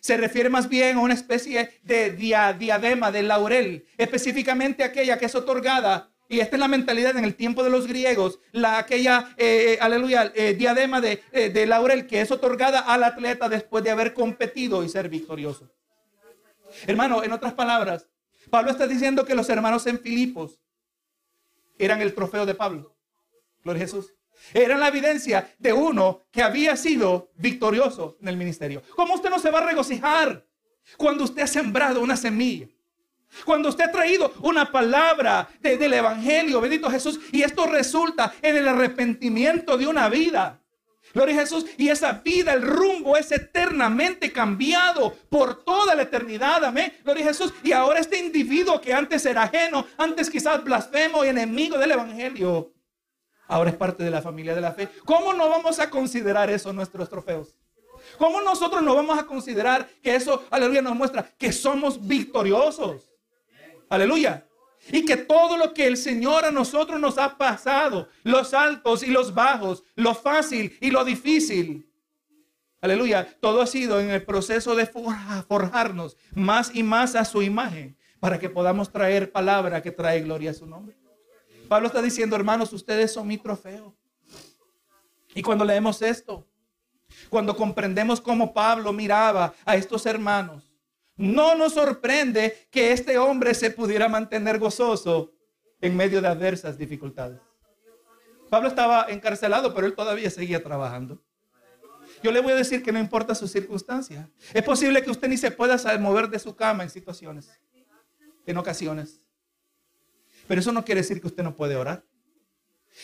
[0.00, 5.34] Se refiere más bien a una especie de diadema de laurel, específicamente aquella que es
[5.34, 9.78] otorgada y esta es la mentalidad en el tiempo de los griegos, la aquella, eh,
[9.80, 14.14] aleluya, eh, diadema de, eh, de laurel que es otorgada al atleta después de haber
[14.14, 15.70] competido y ser victorioso.
[16.86, 18.08] Hermano, en otras palabras,
[18.50, 20.58] Pablo está diciendo que los hermanos en Filipos
[21.78, 22.96] eran el trofeo de Pablo.
[23.62, 24.14] Gloria a Jesús.
[24.52, 28.82] Eran la evidencia de uno que había sido victorioso en el ministerio.
[28.94, 30.46] ¿Cómo usted no se va a regocijar
[30.96, 32.68] cuando usted ha sembrado una semilla?
[33.44, 38.68] Cuando usted ha traído una palabra del Evangelio, bendito Jesús, y esto resulta en el
[38.68, 40.60] arrepentimiento de una vida.
[41.14, 41.66] Gloria a Jesús.
[41.78, 46.64] Y esa vida, el rumbo es eternamente cambiado por toda la eternidad.
[46.64, 46.92] Amén.
[47.04, 47.54] Gloria a Jesús.
[47.62, 52.72] Y ahora este individuo que antes era ajeno, antes quizás blasfemo y enemigo del Evangelio,
[53.46, 54.88] ahora es parte de la familia de la fe.
[55.04, 57.54] ¿Cómo no vamos a considerar eso nuestros trofeos?
[58.18, 63.13] ¿Cómo nosotros no vamos a considerar que eso, aleluya, nos muestra que somos victoriosos?
[63.94, 64.46] Aleluya.
[64.90, 69.06] Y que todo lo que el Señor a nosotros nos ha pasado, los altos y
[69.06, 71.90] los bajos, lo fácil y lo difícil,
[72.82, 77.96] aleluya, todo ha sido en el proceso de forjarnos más y más a su imagen
[78.20, 80.96] para que podamos traer palabra que trae gloria a su nombre.
[81.68, 83.96] Pablo está diciendo, hermanos, ustedes son mi trofeo.
[85.34, 86.46] Y cuando leemos esto,
[87.30, 90.73] cuando comprendemos cómo Pablo miraba a estos hermanos,
[91.16, 95.32] no nos sorprende que este hombre se pudiera mantener gozoso
[95.80, 97.40] en medio de adversas dificultades.
[98.50, 101.22] Pablo estaba encarcelado, pero él todavía seguía trabajando.
[102.22, 104.30] Yo le voy a decir que no importa su circunstancia.
[104.52, 107.50] Es posible que usted ni se pueda mover de su cama en situaciones,
[108.46, 109.20] en ocasiones.
[110.46, 112.04] Pero eso no quiere decir que usted no puede orar.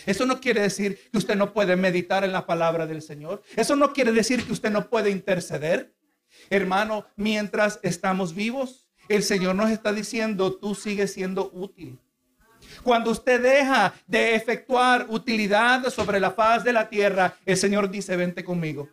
[0.07, 3.43] Eso no quiere decir que usted no puede meditar en la palabra del Señor.
[3.57, 5.93] Eso no quiere decir que usted no puede interceder.
[6.49, 11.99] Hermano, mientras estamos vivos, el Señor nos está diciendo, tú sigues siendo útil.
[12.83, 18.17] Cuando usted deja de efectuar utilidad sobre la faz de la tierra, el Señor dice,
[18.17, 18.89] vente conmigo.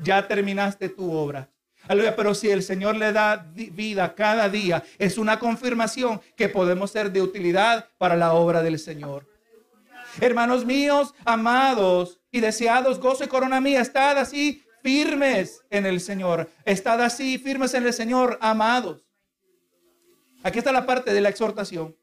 [0.00, 1.48] Ya terminaste tu obra.
[1.86, 7.12] Pero si el Señor le da vida cada día, es una confirmación que podemos ser
[7.12, 9.26] de utilidad para la obra del Señor.
[10.20, 16.50] Hermanos míos, amados y deseados, gozo y corona mía, estad así firmes en el Señor.
[16.64, 19.04] Estad así, firmes en el Señor, amados.
[20.42, 21.96] Aquí está la parte de la exhortación.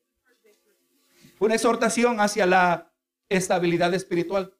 [1.40, 2.92] Una exhortación hacia la
[3.30, 4.54] estabilidad espiritual.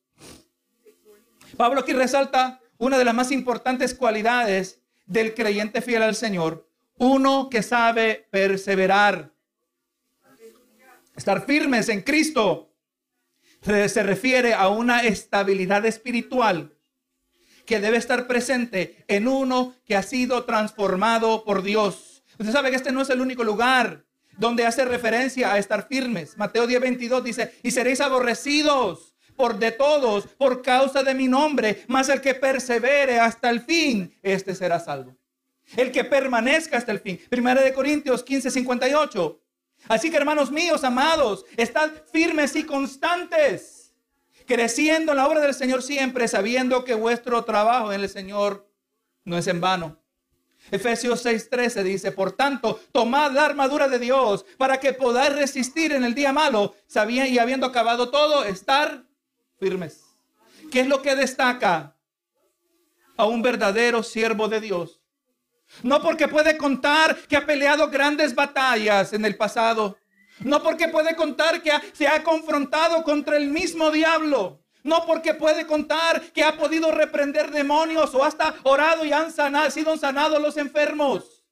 [1.58, 6.70] Pablo aquí resalta una de las más importantes cualidades del creyente fiel al Señor.
[6.98, 9.34] Uno que sabe perseverar.
[11.16, 12.74] Estar firmes en Cristo
[13.62, 16.75] se refiere a una estabilidad espiritual
[17.66, 22.24] que debe estar presente en uno que ha sido transformado por Dios.
[22.38, 24.04] Usted sabe que este no es el único lugar
[24.38, 26.38] donde hace referencia a estar firmes.
[26.38, 31.84] Mateo 10, 22 dice, y seréis aborrecidos por de todos por causa de mi nombre,
[31.88, 35.16] mas el que persevere hasta el fin, este será salvo.
[35.76, 37.20] El que permanezca hasta el fin.
[37.30, 39.42] Primera de Corintios 15, 58.
[39.88, 43.75] Así que hermanos míos, amados, estad firmes y constantes
[44.46, 48.70] creciendo en la obra del Señor siempre, sabiendo que vuestro trabajo en el Señor
[49.24, 50.00] no es en vano.
[50.72, 56.04] Efesios 6:13 dice, por tanto, tomad la armadura de Dios para que podáis resistir en
[56.04, 59.04] el día malo, sabía y habiendo acabado todo, estar
[59.60, 60.04] firmes.
[60.72, 61.96] ¿Qué es lo que destaca
[63.18, 65.02] a un verdadero siervo de Dios?
[65.84, 69.98] No porque puede contar que ha peleado grandes batallas en el pasado,
[70.40, 74.62] no porque puede contar que se ha confrontado contra el mismo diablo.
[74.84, 79.72] No porque puede contar que ha podido reprender demonios o hasta orado y han sanado,
[79.72, 81.44] sido sanados los enfermos.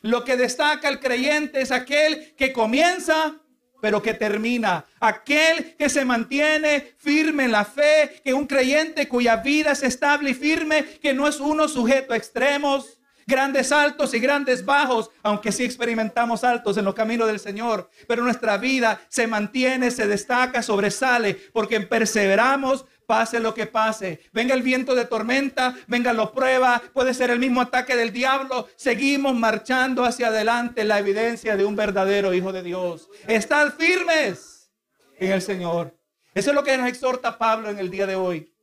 [0.00, 3.42] Lo que destaca el creyente es aquel que comienza
[3.82, 4.86] pero que termina.
[5.00, 10.30] Aquel que se mantiene firme en la fe, que un creyente cuya vida es estable
[10.30, 15.52] y firme, que no es uno sujeto a extremos, grandes altos y grandes bajos, aunque
[15.52, 20.62] sí experimentamos altos en los caminos del Señor, pero nuestra vida se mantiene, se destaca,
[20.62, 24.20] sobresale, porque perseveramos, pase lo que pase.
[24.32, 28.68] Venga el viento de tormenta, venga la prueba, puede ser el mismo ataque del diablo.
[28.76, 33.08] Seguimos marchando hacia adelante la evidencia de un verdadero Hijo de Dios.
[33.26, 34.70] Estad firmes
[35.18, 35.96] en el Señor.
[36.34, 38.54] Eso es lo que nos exhorta Pablo en el día de hoy.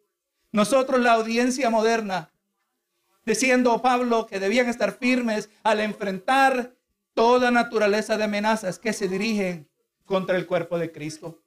[0.51, 2.31] Nosotros, la audiencia moderna,
[3.25, 6.75] diciendo Pablo que debían estar firmes al enfrentar
[7.13, 9.69] toda naturaleza de amenazas que se dirigen
[10.05, 11.41] contra el cuerpo de Cristo.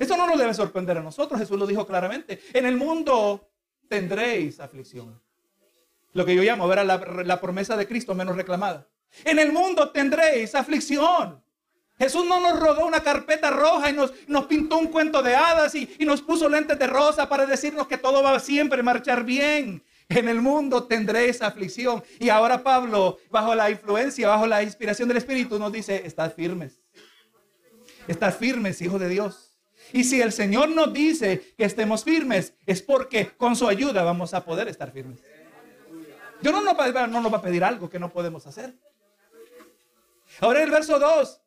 [0.00, 1.38] Eso no nos debe sorprender a nosotros.
[1.38, 2.40] Jesús lo dijo claramente.
[2.52, 3.50] En el mundo
[3.88, 5.20] tendréis aflicción.
[6.12, 8.88] Lo que yo llamo, ver la, la promesa de Cristo menos reclamada.
[9.24, 11.42] En el mundo tendréis aflicción.
[11.98, 15.74] Jesús no nos rodó una carpeta roja y nos, nos pintó un cuento de hadas
[15.76, 19.24] y, y, nos puso lentes de rosa para decirnos que todo va siempre a marchar
[19.24, 19.84] bien.
[20.08, 22.02] En el mundo tendréis aflicción.
[22.18, 26.80] Y ahora Pablo, bajo la influencia, bajo la inspiración del Espíritu, nos dice, estad firmes.
[28.06, 29.54] Estad firmes, hijo de Dios.
[29.92, 34.34] Y si el Señor nos dice que estemos firmes, es porque con su ayuda vamos
[34.34, 35.20] a poder estar firmes.
[36.40, 38.74] Dios no nos, va, no nos va a pedir algo que no podemos hacer.
[40.40, 41.40] Ahora en el verso 2,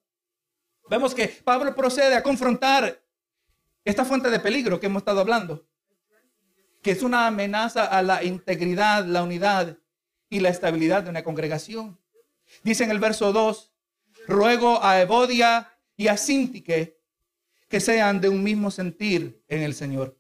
[0.90, 3.04] vemos que Pablo procede a confrontar
[3.84, 5.67] esta fuente de peligro que hemos estado hablando,
[6.88, 9.78] que es una amenaza a la integridad, la unidad
[10.30, 12.00] y la estabilidad de una congregación.
[12.64, 13.74] Dice en el verso 2,
[14.26, 16.98] ruego a Evodia y a Sintique
[17.68, 20.18] que sean de un mismo sentir en el Señor.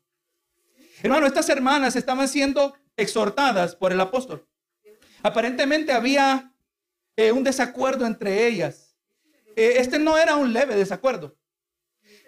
[1.01, 4.45] Hermano, estas hermanas estaban siendo exhortadas por el apóstol.
[5.23, 6.53] Aparentemente había
[7.15, 8.97] eh, un desacuerdo entre ellas.
[9.55, 11.37] Eh, este no era un leve desacuerdo.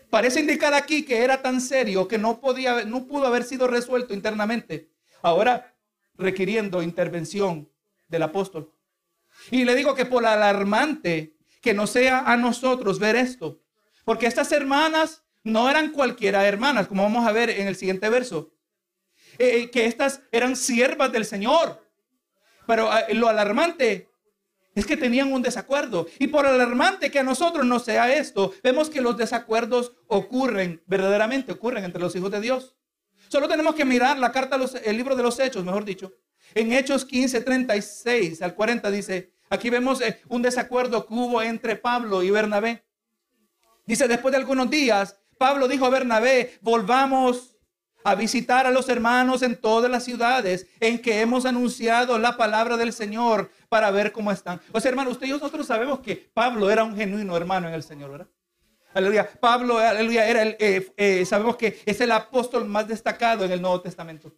[0.10, 4.13] Parece indicar aquí que era tan serio que no podía, no pudo haber sido resuelto
[4.13, 4.89] internamente.
[5.22, 5.76] Ahora
[6.15, 7.69] requiriendo intervención
[8.08, 8.74] del apóstol.
[9.52, 13.62] Y le digo que por alarmante que no sea a nosotros ver esto,
[14.04, 18.52] porque estas hermanas no eran cualquiera hermanas, como vamos a ver en el siguiente verso.
[19.38, 21.86] Eh, eh, que estas eran siervas del Señor.
[22.67, 24.09] Pero eh, lo alarmante
[24.80, 26.08] es que tenían un desacuerdo.
[26.20, 31.52] Y por alarmante que a nosotros no sea esto, vemos que los desacuerdos ocurren, verdaderamente
[31.52, 32.76] ocurren entre los hijos de Dios.
[33.28, 36.13] Solo tenemos que mirar la carta, el libro de los Hechos, mejor dicho.
[36.56, 42.24] En Hechos 15, 36 al 40 dice, aquí vemos un desacuerdo que hubo entre Pablo
[42.24, 42.86] y Bernabé.
[43.86, 47.58] Dice, después de algunos días, Pablo dijo a Bernabé, volvamos
[48.04, 52.78] a visitar a los hermanos en todas las ciudades en que hemos anunciado la palabra
[52.78, 54.60] del Señor para ver cómo están.
[54.71, 57.84] O sea, hermano, usted y nosotros sabemos que Pablo era un genuino hermano en el
[57.84, 58.27] Señor, ¿verdad?
[58.93, 59.29] Aleluya.
[59.39, 63.62] Pablo, aleluya, era el, eh, eh, sabemos que es el apóstol más destacado en el
[63.62, 64.34] Nuevo Testamento.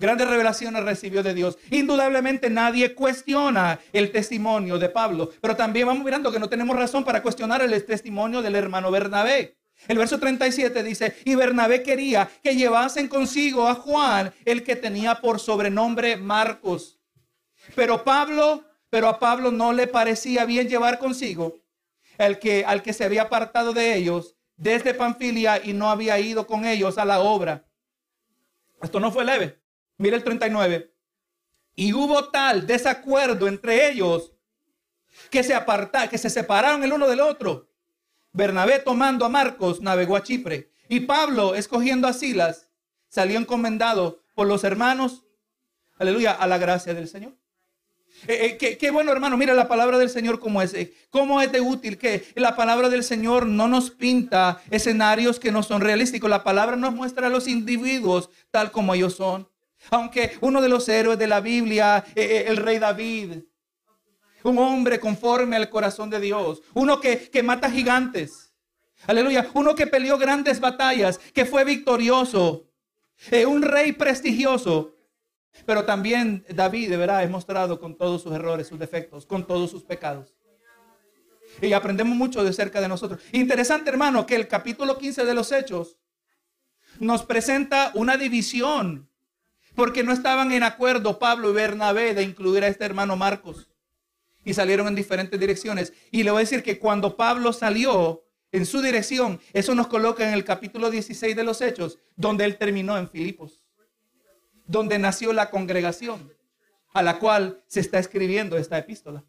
[0.00, 1.58] Grandes revelaciones recibió de Dios.
[1.70, 7.04] Indudablemente nadie cuestiona el testimonio de Pablo, pero también vamos mirando que no tenemos razón
[7.04, 9.58] para cuestionar el testimonio del hermano Bernabé.
[9.88, 15.16] El verso 37 dice, y Bernabé quería que llevasen consigo a Juan, el que tenía
[15.16, 16.99] por sobrenombre Marcos.
[17.74, 21.56] Pero Pablo, pero a Pablo no le parecía bien llevar consigo
[22.18, 26.46] el que, al que se había apartado de ellos desde Panfilia y no había ido
[26.46, 27.64] con ellos a la obra.
[28.82, 29.60] Esto no fue leve.
[29.96, 30.92] Mira el 39.
[31.76, 34.32] Y hubo tal desacuerdo entre ellos
[35.30, 37.70] que se apartaron, que se separaron el uno del otro.
[38.32, 42.68] Bernabé tomando a Marcos navegó a Chipre y Pablo escogiendo a Silas
[43.08, 45.24] salió encomendado por los hermanos,
[45.98, 47.36] aleluya, a la gracia del Señor.
[48.26, 49.36] Eh, eh, qué, bueno, hermano.
[49.36, 50.74] Mira la palabra del Señor como es.
[50.74, 55.52] Eh, cómo es de útil que la palabra del Señor no nos pinta escenarios que
[55.52, 56.28] no son realísticos.
[56.28, 59.48] La palabra nos muestra a los individuos tal como ellos son.
[59.90, 63.38] Aunque uno de los héroes de la Biblia, eh, el rey David,
[64.42, 68.52] un hombre conforme al corazón de Dios, uno que, mata gigantes,
[69.06, 72.66] aleluya, uno que peleó grandes batallas, que fue victorioso,
[73.46, 74.96] un rey prestigioso.
[75.66, 79.70] Pero también David, de verdad, es mostrado con todos sus errores, sus defectos, con todos
[79.70, 80.34] sus pecados.
[81.60, 83.20] Y aprendemos mucho de cerca de nosotros.
[83.32, 85.98] Interesante, hermano, que el capítulo 15 de los Hechos
[86.98, 89.08] nos presenta una división
[89.74, 93.68] porque no estaban en acuerdo Pablo y Bernabé de incluir a este hermano Marcos.
[94.44, 95.92] Y salieron en diferentes direcciones.
[96.10, 99.40] Y le voy a decir que cuando Pablo salió, en su dirección.
[99.52, 103.59] Eso nos coloca en el capítulo 16 de los Hechos, donde él terminó en Filipos,
[104.70, 106.32] donde nació la congregación
[106.92, 109.24] a la cual se está escribiendo esta epístola.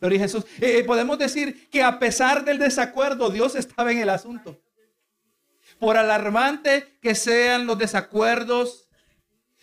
[0.00, 0.44] Gloria Jesús.
[0.60, 4.60] Eh, eh, podemos decir que a pesar del desacuerdo, Dios estaba en el asunto.
[5.78, 8.88] Por alarmante que sean los desacuerdos,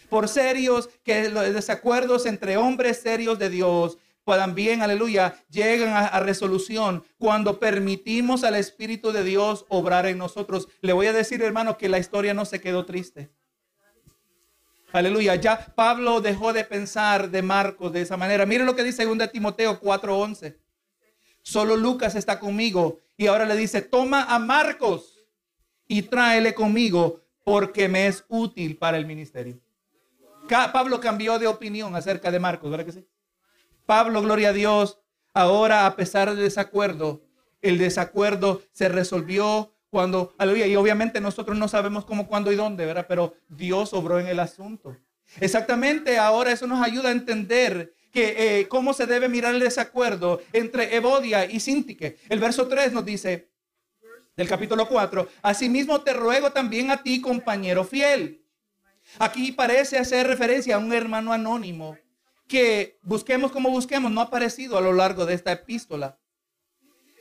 [0.10, 3.98] por serios que los desacuerdos entre hombres serios de Dios,
[4.38, 10.68] también, aleluya, llegan a, resolución cuando permitimos al Espíritu de Dios obrar en nosotros.
[10.82, 13.32] Le voy a decir, hermano, que la historia no se quedó triste.
[14.94, 15.36] Aleluya.
[15.36, 18.46] Ya Pablo dejó de pensar de Marcos de esa manera.
[18.46, 20.58] Mire lo que dice 2 Timoteo 4:11.
[21.42, 23.00] Solo Lucas está conmigo.
[23.18, 25.20] Y ahora le dice, toma a Marcos
[25.88, 29.60] y tráele conmigo porque me es útil para el ministerio.
[30.48, 33.08] Pablo cambió de opinión acerca de Marcos, ¿verdad que sí?
[33.86, 35.00] Pablo, gloria a Dios,
[35.34, 37.22] ahora a pesar del desacuerdo,
[37.62, 42.86] el desacuerdo se resolvió cuando, aleluya, y obviamente nosotros no sabemos cómo, cuándo y dónde,
[42.86, 43.06] ¿verdad?
[43.10, 44.96] Pero Dios obró en el asunto.
[45.42, 50.42] Exactamente, ahora eso nos ayuda a entender que eh, cómo se debe mirar el desacuerdo
[50.54, 52.18] entre Evodia y Sintique.
[52.30, 53.50] El verso 3 nos dice,
[54.38, 58.46] del capítulo 4, asimismo te ruego también a ti, compañero fiel.
[59.20, 61.98] Aquí parece hacer referencia a un hermano anónimo
[62.48, 66.18] que busquemos como busquemos no ha aparecido a lo largo de esta epístola.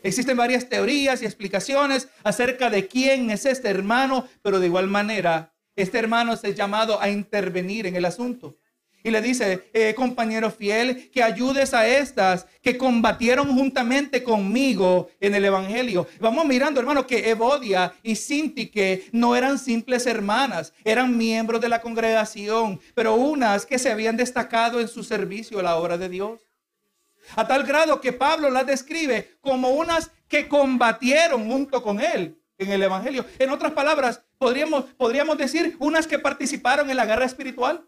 [0.02, 5.52] Existen varias teorías y explicaciones acerca de quién es este hermano, pero de igual manera,
[5.76, 8.56] este hermano es llamado a intervenir en el asunto.
[9.02, 15.34] Y le dice, eh, compañero fiel, que ayudes a estas que combatieron juntamente conmigo en
[15.34, 16.06] el Evangelio.
[16.20, 21.80] Vamos mirando, hermano, que Evodia y Sintique no eran simples hermanas, eran miembros de la
[21.80, 26.49] congregación, pero unas que se habían destacado en su servicio a la obra de Dios.
[27.36, 32.72] A tal grado que Pablo las describe como unas que combatieron junto con él en
[32.72, 33.24] el Evangelio.
[33.38, 37.84] En otras palabras, podríamos, podríamos decir unas que participaron en la guerra espiritual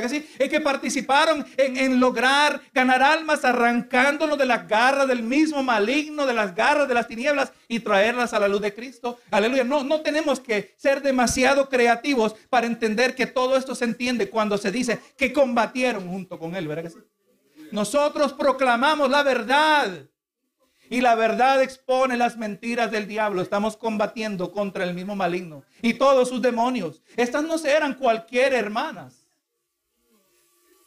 [0.00, 0.28] que sí?
[0.38, 6.34] Es que participaron en, lograr ganar almas arrancándonos de las garras del mismo maligno, de
[6.34, 9.18] las garras de las tinieblas y traerlas a la luz de Cristo.
[9.30, 9.64] Aleluya.
[9.64, 14.58] No, no tenemos que ser demasiado creativos para entender que todo esto se entiende cuando
[14.58, 16.68] se dice que combatieron junto con Él.
[16.68, 16.98] ¿Verdad que sí?
[17.72, 20.08] Nosotros proclamamos la verdad.
[20.88, 23.42] Y la verdad expone las mentiras del diablo.
[23.42, 27.02] Estamos combatiendo contra el mismo maligno y todos sus demonios.
[27.16, 29.26] Estas no eran cualquier hermanas.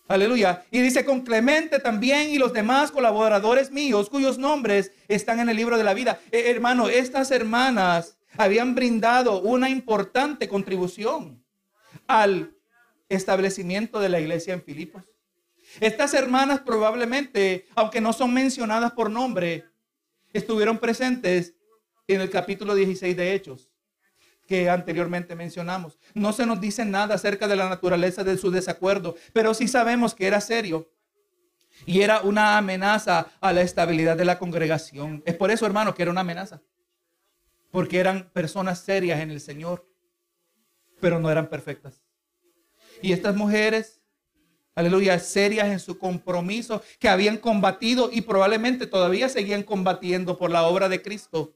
[0.07, 0.65] Aleluya.
[0.71, 5.57] Y dice con Clemente también y los demás colaboradores míos cuyos nombres están en el
[5.57, 6.19] libro de la vida.
[6.31, 11.43] Eh, hermano, estas hermanas habían brindado una importante contribución
[12.07, 12.55] al
[13.07, 15.03] establecimiento de la iglesia en Filipos.
[15.79, 19.65] Estas hermanas probablemente, aunque no son mencionadas por nombre,
[20.33, 21.55] estuvieron presentes
[22.07, 23.69] en el capítulo 16 de Hechos
[24.49, 25.99] que anteriormente mencionamos.
[26.15, 30.15] No se nos dice nada acerca de la naturaleza de su desacuerdo, pero sí sabemos
[30.15, 30.91] que era serio
[31.85, 35.21] y era una amenaza a la estabilidad de la congregación.
[35.27, 36.63] Es por eso, hermano, que era una amenaza,
[37.69, 39.87] porque eran personas serias en el Señor,
[40.99, 42.01] pero no eran perfectas.
[43.03, 43.98] Y estas mujeres,
[44.79, 50.63] aleluya, serias en su compromiso, que habían combatido y probablemente todavía seguían combatiendo por la
[50.63, 51.53] obra de Cristo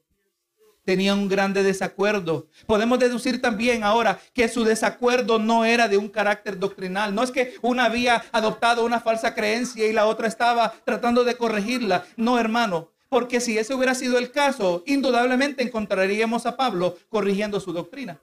[0.84, 2.48] tenía un grande desacuerdo.
[2.66, 7.16] Podemos deducir también ahora que su desacuerdo no era de un carácter doctrinal.
[7.16, 11.38] No es que una había adoptado una falsa creencia y la otra estaba tratando de
[11.38, 12.06] corregirla.
[12.18, 12.90] No, hermano.
[13.08, 18.20] Porque si ese hubiera sido el caso, indudablemente encontraríamos a Pablo corrigiendo su doctrina.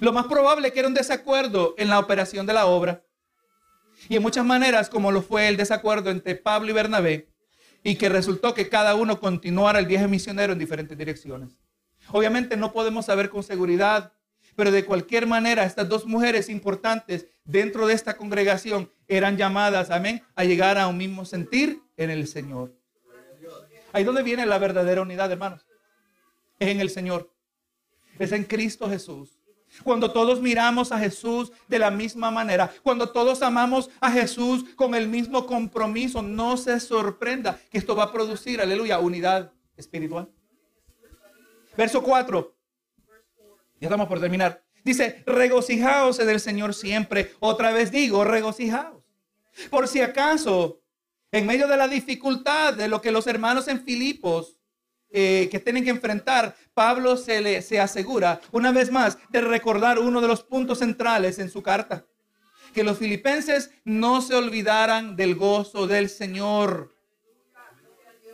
[0.00, 3.02] Lo más probable que era un desacuerdo en la operación de la obra.
[4.08, 7.28] Y en muchas maneras, como lo fue el desacuerdo entre Pablo y Bernabé,
[7.82, 11.56] y que resultó que cada uno continuara el viaje misionero en diferentes direcciones.
[12.10, 14.12] Obviamente no podemos saber con seguridad,
[14.54, 20.22] pero de cualquier manera estas dos mujeres importantes dentro de esta congregación eran llamadas, amén,
[20.34, 22.74] a llegar a un mismo sentir en el Señor.
[23.92, 25.66] Ahí donde viene la verdadera unidad, hermanos.
[26.58, 27.32] Es en el Señor.
[28.18, 29.35] Es en Cristo Jesús.
[29.82, 34.94] Cuando todos miramos a Jesús de la misma manera, cuando todos amamos a Jesús con
[34.94, 40.28] el mismo compromiso, no se sorprenda que esto va a producir, aleluya, unidad espiritual.
[41.76, 42.56] Verso 4.
[43.80, 44.64] Ya estamos por terminar.
[44.84, 47.32] Dice, regocijaos en el Señor siempre.
[47.40, 49.02] Otra vez digo, regocijaos.
[49.68, 50.80] Por si acaso,
[51.32, 54.55] en medio de la dificultad de lo que los hermanos en Filipos
[55.18, 59.98] eh, que tienen que enfrentar, Pablo se, le, se asegura una vez más de recordar
[59.98, 62.04] uno de los puntos centrales en su carta.
[62.74, 66.94] Que los filipenses no se olvidaran del gozo del Señor.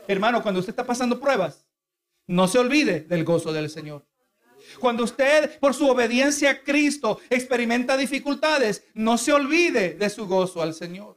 [0.09, 1.65] Hermano, cuando usted está pasando pruebas,
[2.27, 4.05] No se olvide del gozo del Señor.
[4.81, 10.63] Cuando usted, por su obediencia a Cristo, experimenta dificultades, no se olvide de su gozo
[10.63, 11.17] al Señor.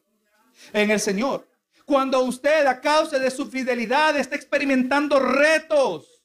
[0.74, 1.47] En el Señor.
[1.86, 6.15] Cuando usted, a causa de su fidelidad, está experimentando retos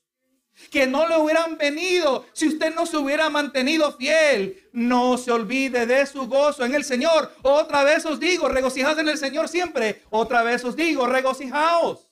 [0.70, 4.68] que no le hubieran venido si usted no se hubiera mantenido fiel.
[4.72, 7.32] No se olvide de su gozo en el Señor.
[7.42, 10.02] Otra vez os digo, regocijaos en el Señor siempre.
[10.10, 12.08] Otra vez os digo, regocijaos.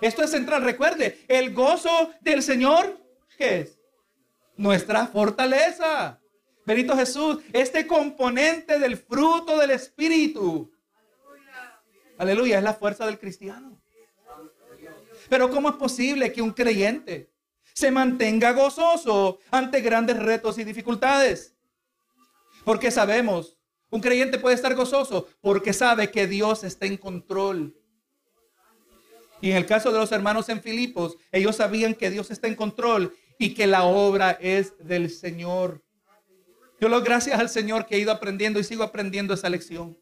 [0.00, 0.62] Esto es central.
[0.62, 3.00] Recuerde, el gozo del Señor,
[3.38, 3.78] ¿qué es?
[4.56, 6.20] Nuestra fortaleza.
[6.64, 10.72] Benito Jesús, este componente del fruto del Espíritu.
[12.18, 13.80] Aleluya, es la fuerza del cristiano.
[15.28, 17.30] Pero ¿cómo es posible que un creyente
[17.76, 21.54] se mantenga gozoso ante grandes retos y dificultades.
[22.64, 23.58] Porque sabemos,
[23.90, 27.76] un creyente puede estar gozoso porque sabe que Dios está en control.
[29.42, 32.54] Y en el caso de los hermanos en Filipos, ellos sabían que Dios está en
[32.54, 35.84] control y que la obra es del Señor.
[36.80, 39.98] Yo lo gracias al Señor que he ido aprendiendo y sigo aprendiendo esa lección.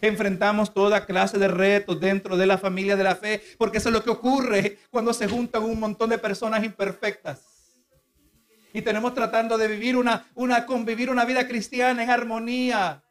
[0.00, 3.94] Enfrentamos toda clase de retos dentro de la familia de la fe, porque eso es
[3.94, 7.58] lo que ocurre cuando se juntan un montón de personas imperfectas.
[8.72, 13.02] Y tenemos tratando de vivir una, una, convivir una vida cristiana en armonía.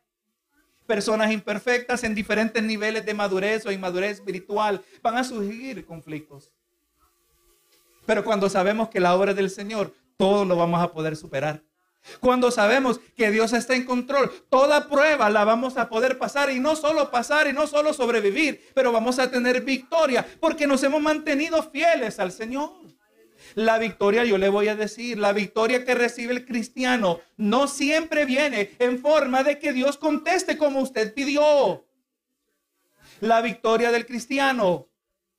[0.86, 6.54] Personas imperfectas en diferentes niveles de madurez o inmadurez espiritual van a surgir conflictos.
[8.06, 11.67] Pero cuando sabemos que la obra del Señor, todo lo vamos a poder superar.
[12.20, 16.60] Cuando sabemos que Dios está en control, toda prueba la vamos a poder pasar y
[16.60, 21.02] no solo pasar y no solo sobrevivir, pero vamos a tener victoria porque nos hemos
[21.02, 22.72] mantenido fieles al Señor.
[23.56, 28.26] La victoria, yo le voy a decir, la victoria que recibe el cristiano no siempre
[28.26, 31.86] viene en forma de que Dios conteste como usted pidió.
[33.20, 34.90] La victoria del cristiano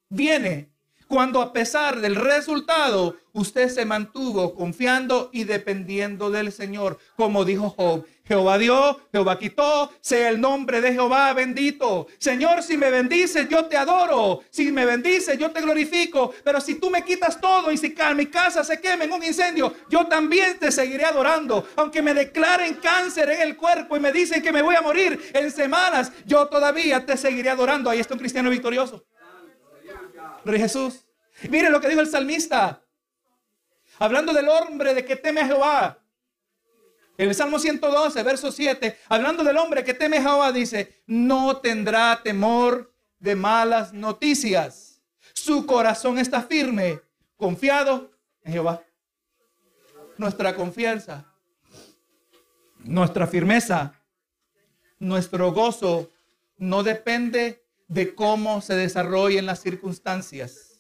[0.09, 0.73] viene
[1.09, 7.71] cuando a pesar del resultado, usted se mantuvo confiando y dependiendo del Señor, como dijo
[7.71, 8.05] Job.
[8.27, 12.09] Jehová dio, Jehová quitó, sea el nombre de Jehová bendito.
[12.19, 14.43] Señor, si me bendices, yo te adoro.
[14.51, 16.35] Si me bendices, yo te glorifico.
[16.45, 19.75] Pero si tú me quitas todo y si mi casa se quema en un incendio,
[19.89, 21.67] yo también te seguiré adorando.
[21.77, 25.31] Aunque me declaren cáncer en el cuerpo y me dicen que me voy a morir
[25.33, 27.89] en semanas, yo todavía te seguiré adorando.
[27.89, 29.07] Ahí está un cristiano victorioso.
[30.49, 31.05] Rey Jesús.
[31.49, 32.83] Mire lo que dijo el salmista.
[33.99, 35.99] Hablando del hombre de que teme a Jehová.
[37.17, 42.21] El Salmo 112, verso 7, hablando del hombre que teme a Jehová, dice, no tendrá
[42.23, 45.03] temor de malas noticias.
[45.35, 47.01] Su corazón está firme,
[47.37, 48.13] confiado
[48.45, 48.85] en Jehová.
[50.17, 51.25] Nuestra confianza,
[52.79, 53.95] nuestra firmeza,
[55.01, 56.11] nuestro gozo
[56.57, 60.79] no depende de cómo se desarrollen las circunstancias.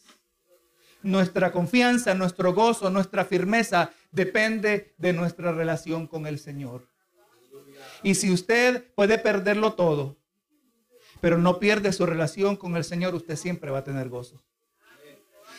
[1.02, 6.88] Nuestra confianza, nuestro gozo, nuestra firmeza depende de nuestra relación con el Señor.
[8.02, 10.16] Y si usted puede perderlo todo,
[11.20, 14.42] pero no pierde su relación con el Señor, usted siempre va a tener gozo.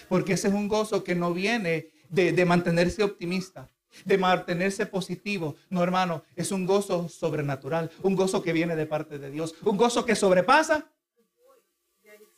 [0.08, 3.70] Porque ese es un gozo que no viene de, de mantenerse optimista,
[4.06, 5.56] de mantenerse positivo.
[5.70, 9.78] No, hermano, es un gozo sobrenatural, un gozo que viene de parte de Dios, un
[9.78, 10.90] gozo que sobrepasa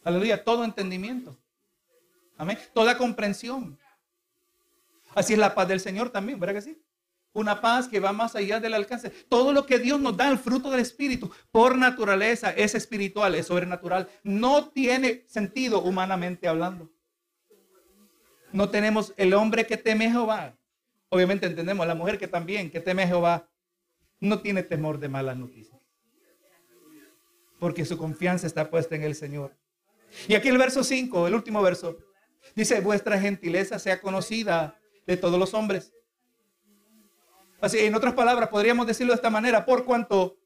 [0.03, 1.37] Aleluya, todo entendimiento.
[2.37, 2.57] Amén.
[2.73, 3.77] Toda comprensión.
[5.13, 6.81] Así es la paz del Señor también, ¿verdad que sí?
[7.33, 9.09] Una paz que va más allá del alcance.
[9.09, 13.47] Todo lo que Dios nos da, el fruto del Espíritu, por naturaleza es espiritual, es
[13.47, 14.09] sobrenatural.
[14.23, 16.91] No tiene sentido humanamente hablando.
[18.51, 20.57] No tenemos el hombre que teme a Jehová.
[21.09, 23.49] Obviamente entendemos la mujer que también, que teme a Jehová,
[24.19, 25.79] no tiene temor de malas noticias.
[27.59, 29.55] Porque su confianza está puesta en el Señor.
[30.28, 31.97] Y aquí el verso 5, el último verso,
[32.55, 35.93] dice, vuestra gentileza sea conocida de todos los hombres.
[37.59, 40.38] Así, en otras palabras, podríamos decirlo de esta manera, por cuanto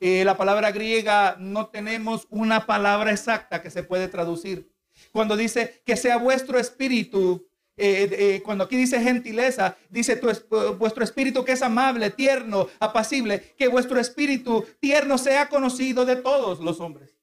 [0.00, 4.70] eh, la palabra griega no tenemos una palabra exacta que se puede traducir.
[5.12, 10.28] Cuando dice que sea vuestro espíritu, eh, eh, cuando aquí dice gentileza, dice tu,
[10.76, 16.60] vuestro espíritu que es amable, tierno, apacible, que vuestro espíritu tierno sea conocido de todos
[16.60, 17.16] los hombres.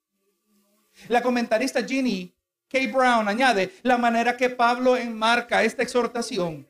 [1.07, 2.33] La comentarista Ginny
[2.69, 2.79] K.
[2.91, 6.67] Brown añade la manera que Pablo enmarca esta exhortación,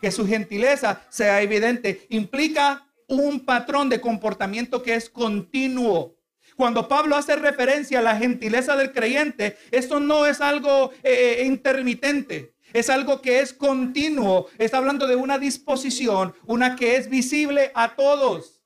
[0.00, 6.16] que su gentileza sea evidente, implica un patrón de comportamiento que es continuo.
[6.56, 12.54] Cuando Pablo hace referencia a la gentileza del creyente, esto no es algo eh, intermitente,
[12.72, 14.48] es algo que es continuo.
[14.58, 18.62] Está hablando de una disposición, una que es visible a todos.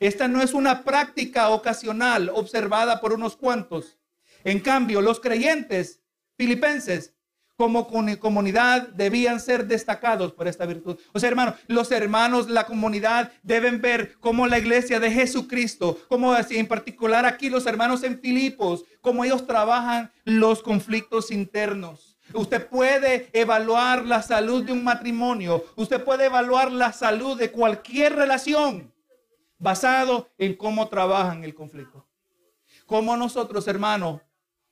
[0.00, 3.98] Esta no es una práctica ocasional observada por unos cuantos.
[4.44, 6.00] En cambio, los creyentes
[6.36, 7.14] filipenses
[7.56, 10.98] como comunidad debían ser destacados por esta virtud.
[11.12, 16.34] O sea, hermano, los hermanos, la comunidad deben ver cómo la iglesia de Jesucristo, como
[16.36, 22.18] en particular aquí los hermanos en Filipos, cómo ellos trabajan los conflictos internos.
[22.32, 28.16] Usted puede evaluar la salud de un matrimonio, usted puede evaluar la salud de cualquier
[28.16, 28.92] relación
[29.58, 32.06] basado en cómo trabajan el conflicto.
[32.86, 34.20] Cómo nosotros, hermanos,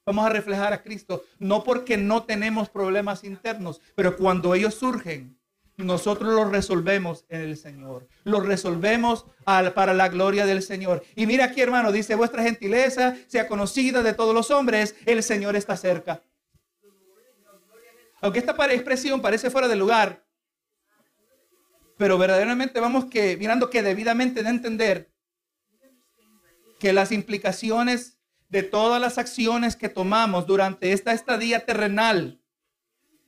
[0.05, 5.39] Vamos a reflejar a Cristo, no porque no tenemos problemas internos, pero cuando ellos surgen,
[5.77, 8.09] nosotros los resolvemos en el Señor.
[8.25, 11.05] Los resolvemos para la gloria del Señor.
[11.15, 15.57] Y mira aquí, hermano, dice, vuestra gentileza sea conocida de todos los hombres, el Señor
[15.57, 16.23] está cerca.
[18.21, 20.25] Aunque esta expresión parece fuera de lugar,
[21.97, 25.13] pero verdaderamente vamos que mirando que debidamente de entender
[26.79, 28.19] que las implicaciones
[28.53, 32.39] de todas las acciones que tomamos durante esta estadía terrenal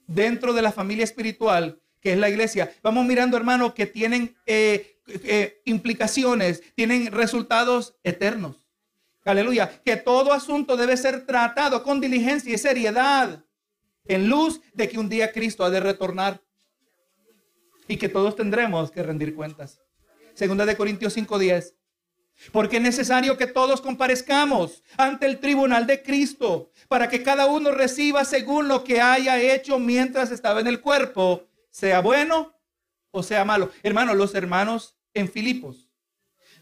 [0.06, 2.70] dentro de la familia espiritual, que es la iglesia.
[2.82, 8.68] Vamos mirando, hermano, que tienen eh, eh, implicaciones, tienen resultados eternos.
[9.24, 9.80] Aleluya.
[9.82, 13.42] Que todo asunto debe ser tratado con diligencia y seriedad,
[14.04, 16.42] en luz de que un día Cristo ha de retornar
[17.88, 19.80] y que todos tendremos que rendir cuentas.
[20.34, 21.72] Segunda de Corintios 5:10.
[22.52, 27.70] Porque es necesario que todos comparezcamos ante el tribunal de Cristo para que cada uno
[27.70, 32.54] reciba según lo que haya hecho mientras estaba en el cuerpo, sea bueno
[33.10, 33.70] o sea malo.
[33.82, 35.88] Hermanos, los hermanos en Filipos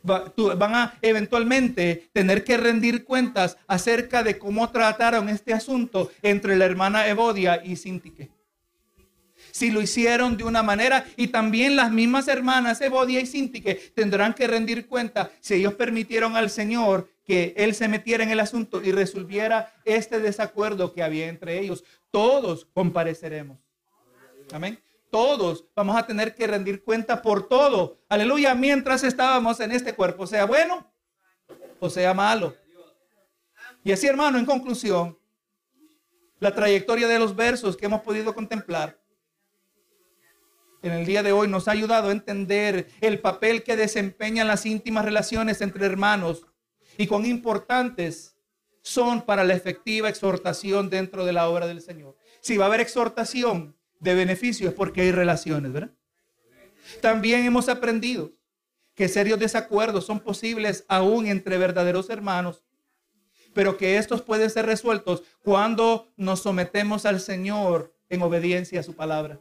[0.03, 6.65] van a eventualmente tener que rendir cuentas acerca de cómo trataron este asunto entre la
[6.65, 8.31] hermana Evodia y Sintique
[9.53, 11.07] si lo hicieron de una manera.
[11.17, 16.37] Y también las mismas hermanas Evodia y Sintique tendrán que rendir cuenta si ellos permitieron
[16.37, 21.29] al Señor que Él se metiera en el asunto y resolviera este desacuerdo que había
[21.29, 21.85] entre ellos.
[22.11, 23.59] Todos compareceremos.
[24.53, 24.81] Amén.
[25.11, 27.99] Todos vamos a tener que rendir cuenta por todo.
[28.09, 28.55] Aleluya.
[28.55, 30.91] Mientras estábamos en este cuerpo, sea bueno
[31.83, 32.55] o sea malo.
[33.83, 35.19] Y así, hermano, en conclusión,
[36.39, 39.02] la trayectoria de los versos que hemos podido contemplar
[40.83, 44.67] en el día de hoy nos ha ayudado a entender el papel que desempeñan las
[44.67, 46.47] íntimas relaciones entre hermanos
[46.99, 48.37] y cuán importantes
[48.83, 52.17] son para la efectiva exhortación dentro de la obra del Señor.
[52.41, 55.95] Si va a haber exhortación de beneficio es porque hay relaciones, ¿verdad?
[57.01, 58.33] También hemos aprendido
[58.95, 62.65] que serios desacuerdos son posibles aún entre verdaderos hermanos,
[63.55, 68.95] pero que estos pueden ser resueltos cuando nos sometemos al Señor en obediencia a su
[68.95, 69.41] palabra.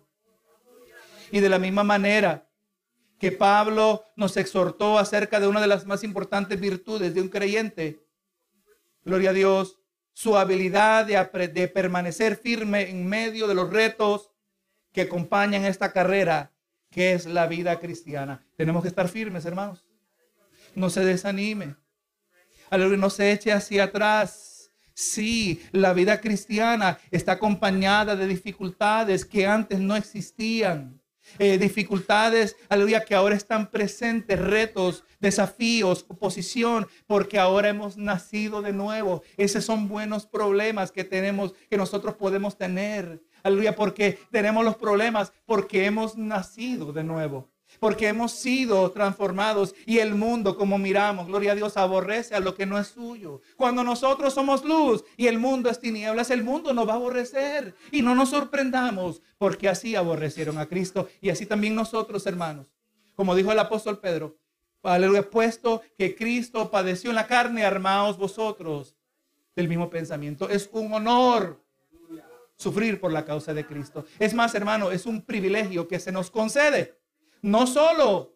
[1.31, 2.47] Y de la misma manera
[3.21, 8.03] que Pablo nos exhortó acerca de una de las más importantes virtudes de un creyente,
[9.05, 9.77] gloria a Dios,
[10.13, 14.31] su habilidad de, permanecer firme en medio de los retos
[14.91, 16.51] que acompañan esta carrera,
[16.89, 18.45] que es la vida cristiana.
[18.57, 19.85] Tenemos que estar firmes, hermanos.
[20.75, 21.75] No se desanime.
[22.69, 24.71] Aleluya, no se eche hacia atrás.
[24.93, 31.00] Sí, la vida cristiana está acompañada de dificultades que antes no existían.
[31.39, 38.73] Eh, dificultades, aleluya, que ahora están presentes, retos, desafíos, oposición, porque ahora hemos nacido de
[38.73, 39.23] nuevo.
[39.37, 43.21] Esos son buenos problemas que tenemos, que nosotros podemos tener.
[43.43, 47.49] Aleluya, porque tenemos los problemas, porque hemos nacido de nuevo
[47.81, 52.53] porque hemos sido transformados y el mundo, como miramos, gloria a Dios, aborrece a lo
[52.53, 53.41] que no es suyo.
[53.57, 57.73] Cuando nosotros somos luz y el mundo es tinieblas, el mundo nos va a aborrecer
[57.91, 62.67] y no nos sorprendamos, porque así aborrecieron a Cristo y así también nosotros, hermanos.
[63.15, 64.37] Como dijo el apóstol Pedro,
[64.83, 68.95] aleluya, puesto que Cristo padeció en la carne, armaos vosotros
[69.55, 70.47] del mismo pensamiento.
[70.49, 71.59] Es un honor
[72.57, 74.05] sufrir por la causa de Cristo.
[74.19, 77.00] Es más, hermano, es un privilegio que se nos concede
[77.41, 78.35] no solo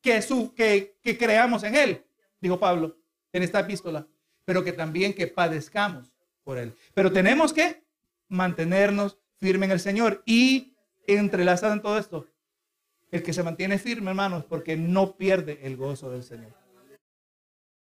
[0.00, 2.04] que, su, que, que creamos en Él,
[2.40, 2.96] dijo Pablo
[3.32, 4.06] en esta epístola,
[4.44, 6.74] pero que también que padezcamos por Él.
[6.94, 7.84] Pero tenemos que
[8.28, 10.74] mantenernos firmes en el Señor y
[11.06, 12.26] entrelazado en todo esto.
[13.10, 16.52] El que se mantiene firme, hermanos, porque no pierde el gozo del Señor.